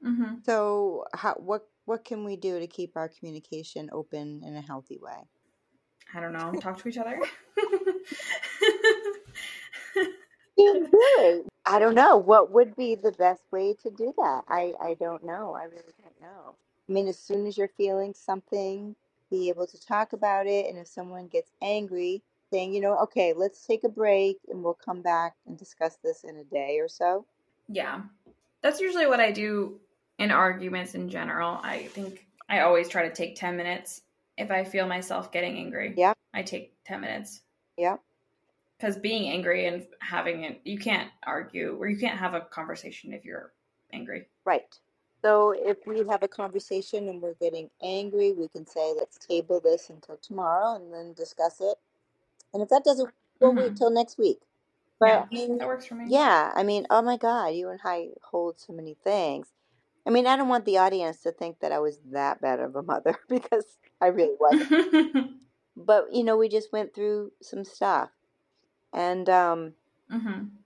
Mm-hmm. 0.05 0.35
So, 0.45 1.05
how 1.13 1.33
what 1.35 1.67
what 1.85 2.05
can 2.05 2.23
we 2.23 2.35
do 2.35 2.59
to 2.59 2.67
keep 2.67 2.95
our 2.95 3.09
communication 3.09 3.89
open 3.91 4.43
in 4.45 4.55
a 4.55 4.61
healthy 4.61 4.97
way? 5.01 5.27
I 6.13 6.19
don't 6.21 6.33
know. 6.33 6.51
Talk 6.59 6.81
to 6.81 6.89
each 6.89 6.97
other. 6.97 7.19
I 11.65 11.77
don't 11.79 11.95
know. 11.95 12.17
What 12.17 12.51
would 12.51 12.75
be 12.75 12.95
the 12.95 13.11
best 13.11 13.43
way 13.51 13.75
to 13.83 13.89
do 13.89 14.13
that? 14.17 14.43
I 14.47 14.73
I 14.81 14.95
don't 14.99 15.23
know. 15.23 15.53
I 15.53 15.63
really 15.65 15.93
don't 16.01 16.21
know. 16.21 16.55
I 16.87 16.91
mean, 16.91 17.07
as 17.07 17.19
soon 17.19 17.45
as 17.45 17.57
you're 17.57 17.69
feeling 17.77 18.13
something, 18.13 18.95
be 19.29 19.49
able 19.49 19.67
to 19.67 19.79
talk 19.79 20.13
about 20.13 20.47
it, 20.47 20.67
and 20.67 20.77
if 20.77 20.87
someone 20.87 21.27
gets 21.27 21.51
angry, 21.61 22.23
saying, 22.51 22.73
you 22.73 22.81
know, 22.81 22.97
okay, 22.99 23.33
let's 23.33 23.65
take 23.65 23.83
a 23.83 23.89
break, 23.89 24.37
and 24.49 24.63
we'll 24.63 24.73
come 24.73 25.01
back 25.01 25.35
and 25.45 25.57
discuss 25.57 25.97
this 26.03 26.23
in 26.23 26.37
a 26.37 26.43
day 26.43 26.79
or 26.79 26.87
so. 26.87 27.25
yeah. 27.67 28.01
That's 28.61 28.81
usually 28.81 29.07
what 29.07 29.21
I 29.21 29.31
do 29.31 29.79
in 30.19 30.31
arguments 30.31 30.93
in 30.95 31.09
general. 31.09 31.59
I 31.63 31.83
think 31.87 32.27
I 32.49 32.59
always 32.61 32.87
try 32.89 33.07
to 33.07 33.13
take 33.13 33.35
10 33.35 33.57
minutes 33.57 34.01
if 34.37 34.51
I 34.51 34.63
feel 34.63 34.85
myself 34.87 35.31
getting 35.31 35.57
angry. 35.57 35.93
Yeah. 35.97 36.13
I 36.33 36.43
take 36.43 36.73
10 36.85 37.01
minutes. 37.01 37.41
Yeah. 37.77 37.97
Because 38.77 38.97
being 38.97 39.31
angry 39.31 39.65
and 39.65 39.85
having 39.99 40.43
it, 40.43 40.61
you 40.63 40.77
can't 40.77 41.09
argue 41.25 41.75
or 41.79 41.87
you 41.87 41.97
can't 41.97 42.17
have 42.17 42.33
a 42.33 42.41
conversation 42.41 43.13
if 43.13 43.25
you're 43.25 43.51
angry. 43.91 44.27
Right. 44.45 44.77
So 45.21 45.53
if 45.57 45.77
we 45.85 46.07
have 46.07 46.23
a 46.23 46.27
conversation 46.29 47.09
and 47.09 47.21
we're 47.21 47.33
getting 47.41 47.69
angry, 47.81 48.31
we 48.31 48.47
can 48.47 48.65
say, 48.65 48.93
let's 48.97 49.17
table 49.17 49.59
this 49.61 49.89
until 49.89 50.17
tomorrow 50.17 50.75
and 50.75 50.93
then 50.93 51.13
discuss 51.13 51.59
it. 51.59 51.77
And 52.53 52.63
if 52.63 52.69
that 52.69 52.83
doesn't, 52.85 53.09
we'll 53.39 53.53
wait 53.53 53.73
Mhm. 53.73 53.77
till 53.77 53.89
next 53.89 54.17
week. 54.17 54.39
But 54.97 55.07
yeah, 55.07 55.25
I 55.29 55.33
mean, 55.33 55.57
that 55.59 55.67
works 55.67 55.85
for 55.85 55.95
me. 55.95 56.05
yeah, 56.07 56.51
I 56.55 56.63
mean, 56.63 56.85
oh 56.89 57.01
my 57.01 57.17
God, 57.17 57.47
you 57.53 57.69
and 57.69 57.79
I 57.83 58.09
hold 58.21 58.59
so 58.59 58.71
many 58.73 58.93
things. 58.95 59.47
I 60.05 60.09
mean, 60.11 60.27
I 60.27 60.35
don't 60.35 60.47
want 60.49 60.65
the 60.65 60.77
audience 60.77 61.21
to 61.23 61.31
think 61.31 61.59
that 61.59 61.71
I 61.71 61.79
was 61.79 61.99
that 62.11 62.41
bad 62.41 62.59
of 62.59 62.75
a 62.75 62.83
mother 62.83 63.17
because 63.29 63.77
I 64.01 64.07
really 64.07 64.35
wasn't. 64.39 64.69
But, 65.75 66.13
you 66.13 66.23
know, 66.23 66.37
we 66.37 66.49
just 66.49 66.71
went 66.71 66.93
through 66.93 67.31
some 67.41 67.63
stuff. 67.63 68.11
And 68.93 69.29
um, 69.29 69.75
hmm 70.09 70.59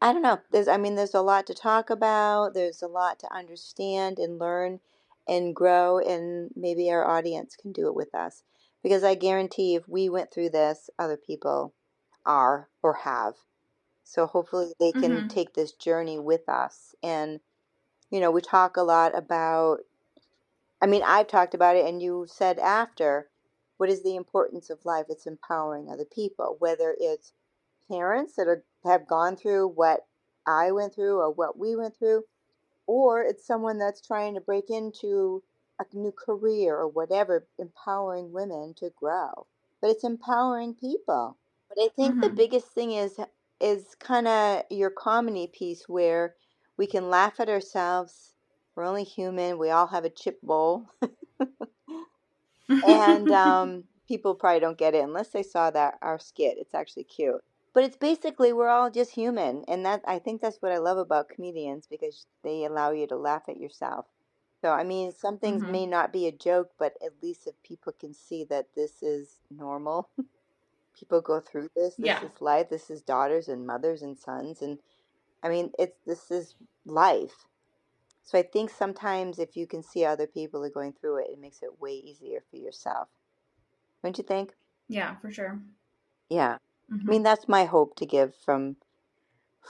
I 0.00 0.12
don't 0.12 0.22
know. 0.22 0.40
There's, 0.50 0.68
I 0.68 0.76
mean, 0.76 0.94
there's 0.94 1.14
a 1.14 1.22
lot 1.22 1.46
to 1.46 1.54
talk 1.54 1.90
about. 1.90 2.54
There's 2.54 2.82
a 2.82 2.86
lot 2.88 3.18
to 3.20 3.34
understand 3.34 4.18
and 4.18 4.38
learn 4.38 4.80
and 5.26 5.54
grow, 5.56 5.98
and 5.98 6.50
maybe 6.54 6.90
our 6.90 7.06
audience 7.06 7.56
can 7.56 7.72
do 7.72 7.86
it 7.86 7.94
with 7.94 8.14
us. 8.14 8.44
Because 8.82 9.02
I 9.02 9.14
guarantee 9.14 9.74
if 9.74 9.88
we 9.88 10.08
went 10.10 10.30
through 10.30 10.50
this, 10.50 10.90
other 10.98 11.16
people 11.16 11.74
are 12.26 12.68
or 12.82 12.92
have. 12.94 13.34
So 14.04 14.26
hopefully 14.26 14.72
they 14.80 14.92
can 14.92 15.24
Mhm. 15.24 15.28
take 15.28 15.54
this 15.54 15.72
journey 15.72 16.18
with 16.18 16.48
us. 16.48 16.94
And, 17.02 17.40
you 18.14 18.20
know, 18.20 18.32
we 18.32 18.42
talk 18.42 18.78
a 18.78 18.84
lot 18.84 19.18
about, 19.18 19.80
I 20.80 20.86
mean, 20.86 21.02
I've 21.04 21.26
talked 21.28 21.54
about 21.54 21.76
it, 21.76 21.86
and 21.86 22.00
you 22.02 22.26
said 22.28 22.58
after, 22.60 23.30
what 23.78 23.90
is 23.90 24.04
the 24.04 24.16
importance 24.16 24.70
of 24.70 24.84
life? 24.84 25.06
It's 25.08 25.26
empowering 25.26 25.90
other 25.90 26.04
people, 26.04 26.56
whether 26.60 26.96
it's 27.00 27.32
parents 27.90 28.36
that 28.36 28.48
are 28.48 28.64
have 28.84 29.06
gone 29.08 29.36
through 29.36 29.68
what 29.68 30.06
I 30.46 30.72
went 30.72 30.94
through 30.94 31.18
or 31.18 31.30
what 31.30 31.58
we 31.58 31.76
went 31.76 31.96
through, 31.96 32.24
or 32.86 33.22
it's 33.22 33.46
someone 33.46 33.78
that's 33.78 34.06
trying 34.06 34.34
to 34.34 34.42
break 34.42 34.70
into 34.70 35.42
a 35.80 35.84
new 35.94 36.12
career 36.12 36.76
or 36.76 36.88
whatever, 36.88 37.46
empowering 37.58 38.32
women 38.32 38.74
to 38.78 38.90
grow. 38.96 39.46
But 39.82 39.90
it's 39.90 40.04
empowering 40.04 40.74
people. 40.74 41.38
But 41.68 41.78
I 41.82 41.88
think 41.96 42.20
the 42.20 42.30
Mhm. 42.30 42.36
biggest 42.36 42.68
thing 42.68 42.92
is 42.92 43.18
is 43.60 43.94
kind 44.00 44.28
of 44.28 44.64
your 44.70 44.90
comedy 44.90 45.48
piece 45.48 45.88
where 45.88 46.36
we 46.78 46.86
can 46.86 47.10
laugh 47.10 47.40
at 47.40 47.48
ourselves. 47.50 48.34
We're 48.76 48.84
only 48.84 49.04
human. 49.04 49.58
We 49.58 49.70
all 49.70 49.88
have 49.88 50.04
a 50.04 50.10
chip 50.10 50.40
bowl. 50.42 50.88
and 52.82 53.30
um, 53.32 53.84
people 54.08 54.34
probably 54.34 54.60
don't 54.60 54.78
get 54.78 54.94
it 54.94 55.04
unless 55.04 55.30
they 55.30 55.42
saw 55.42 55.70
that 55.70 55.98
our 56.02 56.18
skit. 56.18 56.56
It's 56.58 56.74
actually 56.74 57.04
cute, 57.04 57.42
but 57.74 57.84
it's 57.84 57.96
basically 57.96 58.52
we're 58.52 58.68
all 58.68 58.90
just 58.90 59.12
human, 59.12 59.64
and 59.68 59.84
that 59.86 60.02
I 60.06 60.18
think 60.18 60.40
that's 60.42 60.58
what 60.62 60.72
I 60.72 60.78
love 60.78 60.98
about 60.98 61.28
comedians 61.28 61.86
because 61.90 62.26
they 62.42 62.64
allow 62.64 62.90
you 62.92 63.06
to 63.08 63.16
laugh 63.16 63.44
at 63.48 63.58
yourself. 63.58 64.06
So 64.62 64.70
I 64.70 64.84
mean, 64.84 65.12
some 65.12 65.38
things 65.38 65.64
Mhm. 65.64 65.70
may 65.70 65.86
not 65.86 66.12
be 66.12 66.26
a 66.26 66.32
joke, 66.32 66.70
but 66.78 66.94
at 67.04 67.22
least 67.22 67.46
if 67.46 67.54
people 67.62 67.92
can 67.98 68.14
see 68.14 68.44
that 68.44 68.68
this 68.76 69.02
is 69.02 69.40
normal, 69.50 70.10
people 70.98 71.20
go 71.20 71.40
through 71.40 71.70
this. 71.76 71.96
This 71.96 72.22
Yeah. 72.22 72.22
is 72.22 72.40
life. 72.40 72.68
This 72.70 72.90
is 72.90 73.02
daughters 73.02 73.48
and 73.48 73.66
mothers 73.66 74.02
and 74.02 74.18
sons, 74.18 74.62
and 74.62 74.78
I 75.44 75.50
mean, 75.50 75.72
it's 75.78 75.98
this 76.06 76.30
is 76.32 76.56
life. 76.86 77.46
So 78.24 78.38
I 78.38 78.42
think 78.42 78.70
sometimes 78.70 79.38
if 79.38 79.56
you 79.56 79.66
can 79.66 79.82
see 79.82 80.04
other 80.04 80.26
people 80.26 80.64
are 80.64 80.70
going 80.70 80.94
through 80.94 81.18
it, 81.24 81.30
it 81.32 81.38
makes 81.40 81.62
it 81.62 81.80
way 81.80 81.92
easier 81.94 82.42
for 82.50 82.56
yourself. 82.56 83.08
Don't 84.02 84.18
you 84.18 84.24
think? 84.24 84.54
yeah, 84.88 85.16
for 85.16 85.30
sure. 85.30 85.60
Yeah. 86.28 86.58
I 86.90 86.94
Mhm. 86.94 87.06
mean, 87.08 87.22
that's 87.22 87.48
my 87.48 87.64
hope 87.64 87.96
to 87.96 88.06
give 88.06 88.34
from 88.36 88.76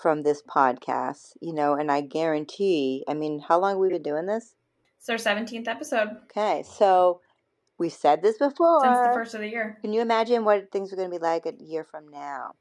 from 0.02 0.22
this 0.22 0.42
podcast, 0.42 1.36
you 1.40 1.52
know, 1.52 1.74
and 1.74 1.90
I 1.90 2.00
guarantee, 2.02 3.04
I 3.08 3.14
mean, 3.14 3.40
how 3.40 3.58
long 3.60 3.78
we've 3.78 3.90
we 3.90 3.94
been 3.98 4.02
doing 4.02 4.26
this? 4.26 4.56
It's 4.98 5.08
our 5.08 5.18
17th 5.18 5.68
episode 5.68 6.16
Okay. 6.24 6.62
So 6.64 7.20
we've 7.78 7.92
said 7.92 8.22
this 8.22 8.38
before. 8.38 8.80
since 8.84 9.00
the 9.00 9.12
first 9.14 9.34
of 9.34 9.40
the 9.40 9.48
year. 9.48 9.78
Can 9.82 9.92
you 9.92 10.00
imagine 10.00 10.44
what 10.44 10.70
things 10.72 10.92
are 10.92 10.96
going 10.96 11.10
to 11.10 11.18
be 11.18 11.22
like 11.22 11.46
a 11.46 11.54
year 11.58 11.84
from 11.84 12.08
now? 12.08 12.54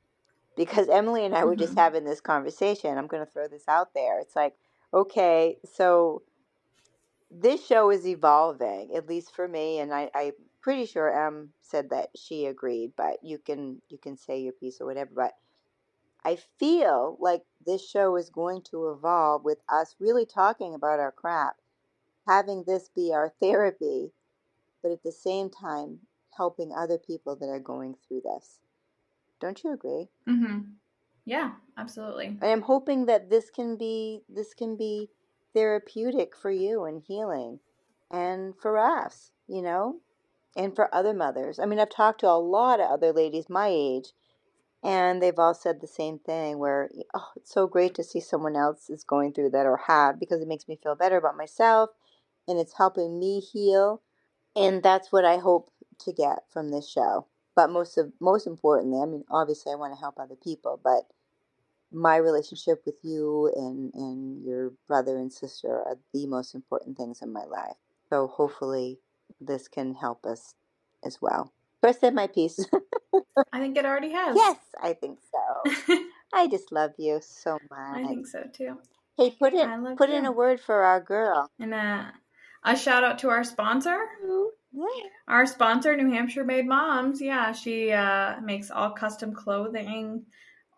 Because 0.58 0.90
Emily 0.90 1.26
and 1.26 1.36
I 1.36 1.46
were 1.46 1.56
just 1.56 1.76
Mhm. 1.76 1.78
having 1.78 2.06
this 2.06 2.22
conversation. 2.22 2.98
I'm 2.98 3.08
going 3.08 3.26
to 3.26 3.32
throw 3.32 3.48
this 3.48 3.68
out 3.68 3.94
there. 3.96 4.20
It's 4.20 4.36
like, 4.36 4.56
okay, 4.94 5.60
so 5.66 6.24
this 7.32 7.66
show 7.66 7.92
is 7.92 8.08
evolving, 8.08 8.96
at 8.96 9.08
least 9.10 9.36
for 9.36 9.48
me, 9.48 9.80
and 9.80 9.94
I, 9.94 10.12
I'm 10.16 10.34
pretty 10.62 10.86
sure 10.86 11.10
Em 11.12 11.54
said 11.62 11.90
that 11.92 12.10
she 12.18 12.46
agreed. 12.48 12.94
But 12.98 13.24
you 13.24 13.40
can 13.40 13.82
you 13.90 13.98
can 13.98 14.18
say 14.18 14.40
your 14.42 14.54
piece 14.54 14.82
or 14.82 14.86
whatever. 14.88 15.12
But 15.16 15.34
I 16.26 16.38
feel 16.60 17.18
like 17.20 17.44
this 17.66 17.88
show 17.88 18.18
is 18.18 18.30
going 18.30 18.64
to 18.72 18.90
evolve 18.92 19.44
with 19.46 19.60
us 19.70 19.96
really 20.00 20.26
talking 20.26 20.76
about 20.76 21.00
our 21.00 21.12
crap, 21.14 21.58
having 22.28 22.64
this 22.66 22.90
be 22.90 23.14
our 23.14 23.34
therapy, 23.42 24.14
but 24.84 24.92
at 24.92 25.04
the 25.04 25.14
same 25.14 25.50
time 25.52 26.00
helping 26.38 26.74
other 26.74 26.98
people 27.00 27.36
that 27.38 27.50
are 27.50 27.60
going 27.60 27.96
through 28.08 28.22
this. 28.26 28.60
Don't 29.40 29.64
you 29.64 29.74
agree? 29.74 30.10
Mm-hmm. 30.28 30.60
Yeah, 31.26 31.52
absolutely. 31.78 32.28
And 32.28 32.44
I'm 32.44 32.62
hoping 32.62 33.06
that 33.06 33.30
this 33.30 33.50
can 33.50 33.78
be 33.78 34.22
this 34.30 34.54
can 34.54 34.76
be 34.76 35.10
therapeutic 35.54 36.36
for 36.36 36.52
you 36.52 36.86
and 36.86 37.02
healing 37.02 37.60
and 38.12 38.54
for 38.56 38.78
us, 38.78 39.32
you 39.48 39.62
know, 39.62 39.98
and 40.56 40.76
for 40.76 40.94
other 40.94 41.14
mothers. 41.14 41.60
I 41.60 41.66
mean, 41.66 41.80
I've 41.80 41.90
talked 41.90 42.22
to 42.22 42.30
a 42.30 42.40
lot 42.40 42.80
of 42.80 42.90
other 42.90 43.14
ladies 43.14 43.50
my 43.50 43.70
age 43.72 44.12
and 44.84 45.22
they've 45.22 45.40
all 45.40 45.54
said 45.54 45.80
the 45.80 45.88
same 45.88 46.20
thing 46.20 46.60
where 46.60 46.90
oh, 47.14 47.30
it's 47.36 47.54
so 47.54 47.68
great 47.68 47.96
to 47.96 48.04
see 48.04 48.20
someone 48.20 48.56
else 48.56 48.90
is 48.90 49.04
going 49.04 49.34
through 49.34 49.52
that 49.52 49.66
or 49.66 49.80
have 49.88 50.20
because 50.20 50.42
it 50.42 50.48
makes 50.48 50.68
me 50.68 50.78
feel 50.82 50.96
better 50.96 51.18
about 51.18 51.38
myself 51.38 51.92
and 52.48 52.60
it's 52.60 52.78
helping 52.78 53.18
me 53.20 53.40
heal 53.40 54.02
and 54.56 54.84
that's 54.84 55.12
what 55.12 55.26
I 55.26 55.38
hope 55.38 55.72
to 56.00 56.12
get 56.12 56.40
from 56.52 56.70
this 56.70 56.88
show. 56.90 57.28
But 57.56 57.70
most 57.70 57.98
of 57.98 58.12
most 58.20 58.48
importantly, 58.48 59.00
I 59.02 59.06
mean, 59.06 59.24
obviously, 59.30 59.72
I 59.72 59.76
want 59.76 59.94
to 59.94 60.00
help 60.00 60.16
other 60.20 60.36
people, 60.36 60.80
but 60.84 61.04
my 61.92 62.18
relationship 62.18 62.82
with 62.86 62.96
you 63.04 63.52
and 63.56 63.94
and 63.94 64.44
your 64.44 64.74
brother 64.88 65.18
and 65.18 65.32
sister 65.32 65.70
are 65.70 65.98
the 66.14 66.26
most 66.26 66.56
important 66.56 66.98
things 66.98 67.22
in 67.22 67.32
my 67.32 67.46
life. 67.46 67.78
So 68.10 68.28
hopefully, 68.28 69.00
this 69.40 69.68
can 69.68 69.94
help 69.94 70.26
us 70.26 70.56
as 71.06 71.22
well. 71.22 71.54
So 71.82 71.90
I 71.90 71.92
said 71.92 72.16
my 72.16 72.28
piece. 72.28 72.66
I 73.54 73.60
think 73.60 73.78
it 73.78 73.86
already 73.86 74.12
has. 74.12 74.36
yes, 74.36 74.58
I 74.82 74.94
think 74.94 75.20
so. 75.32 75.96
I 76.34 76.48
just 76.48 76.72
love 76.72 76.92
you 76.98 77.20
so 77.22 77.60
much. 77.70 78.04
I 78.04 78.08
think 78.08 78.28
so 78.28 78.44
too. 78.52 78.78
Hey, 79.18 79.32
put 79.32 79.54
in 79.54 79.96
put 79.96 80.10
in 80.10 80.26
a 80.26 80.32
word 80.32 80.60
for 80.60 80.82
our 80.84 81.00
girl. 81.00 81.52
And 81.60 81.74
uh, 81.74 82.06
a 82.64 82.76
shout 82.76 83.04
out 83.04 83.20
to 83.20 83.30
our 83.30 83.44
sponsor. 83.44 83.98
Our 85.28 85.46
sponsor, 85.46 85.96
New 85.96 86.12
Hampshire 86.12 86.44
Made 86.44 86.68
Moms. 86.68 87.22
Yeah, 87.22 87.52
she 87.52 87.92
uh, 87.92 88.40
makes 88.42 88.72
all 88.72 88.92
custom 88.92 89.34
clothing 89.34 90.26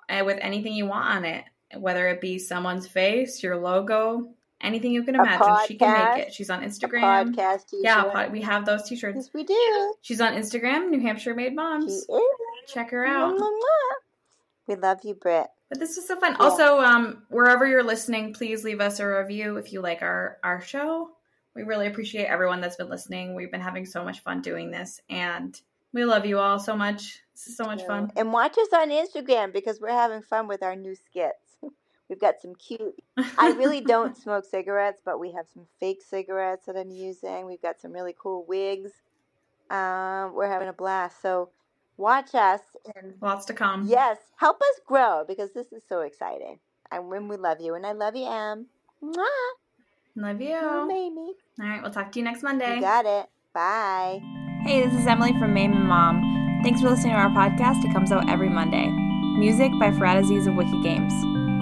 uh, 0.09 0.23
with 0.25 0.37
anything 0.41 0.73
you 0.73 0.85
want 0.85 1.05
on 1.07 1.25
it, 1.25 1.45
whether 1.77 2.07
it 2.07 2.21
be 2.21 2.37
someone's 2.39 2.87
face, 2.87 3.41
your 3.41 3.57
logo, 3.57 4.29
anything 4.61 4.91
you 4.91 5.03
can 5.03 5.15
imagine. 5.15 5.67
She 5.67 5.75
can 5.77 6.15
make 6.17 6.27
it. 6.27 6.33
She's 6.33 6.49
on 6.49 6.61
Instagram. 6.61 7.33
podcast 7.35 7.67
t-shirt. 7.67 7.83
Yeah, 7.83 8.03
pod- 8.03 8.31
we 8.31 8.41
have 8.41 8.65
those 8.65 8.83
t-shirts. 8.87 9.15
Yes, 9.15 9.29
we 9.33 9.43
do. 9.43 9.93
She's 10.01 10.21
on 10.21 10.33
Instagram, 10.33 10.89
New 10.89 10.99
Hampshire 10.99 11.33
Made 11.35 11.55
Moms. 11.55 12.05
Check 12.67 12.91
her 12.91 13.05
out. 13.05 13.39
We 14.67 14.75
love 14.75 14.99
you, 15.03 15.13
Britt. 15.13 15.47
But 15.69 15.79
this 15.79 15.97
is 15.97 16.07
so 16.07 16.19
fun. 16.19 16.33
Yeah. 16.33 16.37
Also, 16.39 16.79
um, 16.79 17.23
wherever 17.29 17.65
you're 17.65 17.83
listening, 17.83 18.33
please 18.33 18.63
leave 18.63 18.81
us 18.81 18.99
a 18.99 19.07
review 19.07 19.57
if 19.57 19.73
you 19.73 19.81
like 19.81 20.01
our 20.01 20.37
our 20.43 20.61
show. 20.61 21.09
We 21.55 21.63
really 21.63 21.87
appreciate 21.87 22.25
everyone 22.25 22.59
that's 22.61 22.75
been 22.75 22.89
listening. 22.89 23.33
We've 23.33 23.51
been 23.51 23.61
having 23.61 23.85
so 23.85 24.03
much 24.03 24.19
fun 24.19 24.41
doing 24.41 24.71
this, 24.71 24.99
and 25.09 25.59
we 25.93 26.03
love 26.03 26.25
you 26.25 26.37
all 26.37 26.59
so 26.59 26.75
much. 26.75 27.21
This 27.33 27.47
is 27.47 27.57
so 27.57 27.63
much 27.63 27.83
fun. 27.85 28.11
And 28.17 28.33
watch 28.33 28.57
us 28.57 28.67
on 28.73 28.89
Instagram 28.89 29.53
because 29.53 29.79
we're 29.79 29.89
having 29.89 30.21
fun 30.21 30.47
with 30.47 30.61
our 30.63 30.75
new 30.75 30.95
skits. 30.95 31.57
We've 32.09 32.19
got 32.19 32.41
some 32.41 32.55
cute. 32.55 33.01
I 33.37 33.51
really 33.57 33.81
don't 33.81 34.15
smoke 34.21 34.45
cigarettes, 34.45 35.01
but 35.03 35.19
we 35.19 35.31
have 35.31 35.45
some 35.53 35.65
fake 35.79 36.01
cigarettes 36.07 36.65
that 36.65 36.75
I'm 36.77 36.91
using. 36.91 37.45
We've 37.45 37.61
got 37.61 37.79
some 37.81 37.93
really 37.93 38.15
cool 38.17 38.45
wigs. 38.47 38.91
Um, 39.69 40.33
we're 40.35 40.49
having 40.49 40.67
a 40.67 40.73
blast. 40.73 41.21
So 41.21 41.49
watch 41.97 42.35
us 42.35 42.61
and 42.95 43.15
Lots 43.21 43.45
to 43.45 43.53
come. 43.53 43.87
yes, 43.87 44.17
help 44.35 44.61
us 44.61 44.81
grow 44.85 45.23
because 45.27 45.51
this 45.53 45.71
is 45.71 45.81
so 45.87 46.01
exciting. 46.01 46.59
And 46.91 47.07
when 47.09 47.27
we 47.27 47.37
love 47.37 47.59
you, 47.61 47.73
and 47.75 47.85
I 47.85 47.93
love 47.93 48.15
you, 48.15 48.27
Em. 48.29 48.67
Mwah, 49.03 49.49
Love 50.15 50.41
you. 50.41 50.55
little 50.55 50.87
All 50.87 51.35
right, 51.59 51.81
we'll 51.81 51.91
talk 51.91 52.11
to 52.13 52.19
you 52.19 52.25
next 52.25 52.41
Monday. 52.41 52.75
You 52.75 52.81
got 52.81 53.05
it. 53.05 53.27
Bye. 53.53 54.21
Hey, 54.63 54.83
this 54.83 54.93
is 54.93 55.07
Emily 55.07 55.33
from 55.33 55.53
Mame 55.53 55.73
and 55.73 55.87
Mom. 55.87 56.61
Thanks 56.63 56.81
for 56.81 56.89
listening 56.89 57.13
to 57.13 57.19
our 57.19 57.29
podcast. 57.29 57.83
It 57.83 57.93
comes 57.93 58.11
out 58.11 58.29
every 58.29 58.49
Monday. 58.49 58.87
Music 59.37 59.71
by 59.79 59.91
Farad 59.91 60.17
of 60.47 60.55
Wiki 60.55 60.81
Games. 60.81 61.13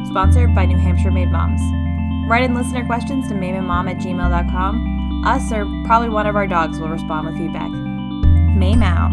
Sponsored 0.10 0.54
by 0.54 0.66
New 0.66 0.78
Hampshire 0.78 1.12
Made 1.12 1.32
Moms. 1.32 1.62
Write 2.30 2.44
in 2.44 2.54
listener 2.54 2.86
questions 2.86 3.28
to 3.28 3.34
mameandmom 3.34 3.90
at 3.90 3.98
gmail.com. 3.98 5.24
Us 5.26 5.52
or 5.52 5.66
probably 5.86 6.10
one 6.10 6.28
of 6.28 6.36
our 6.36 6.48
dogs 6.48 6.80
will 6.80 6.90
respond 6.90 7.28
with 7.28 7.38
feedback. 7.38 7.72
Mame 7.72 8.84
out. 8.84 9.12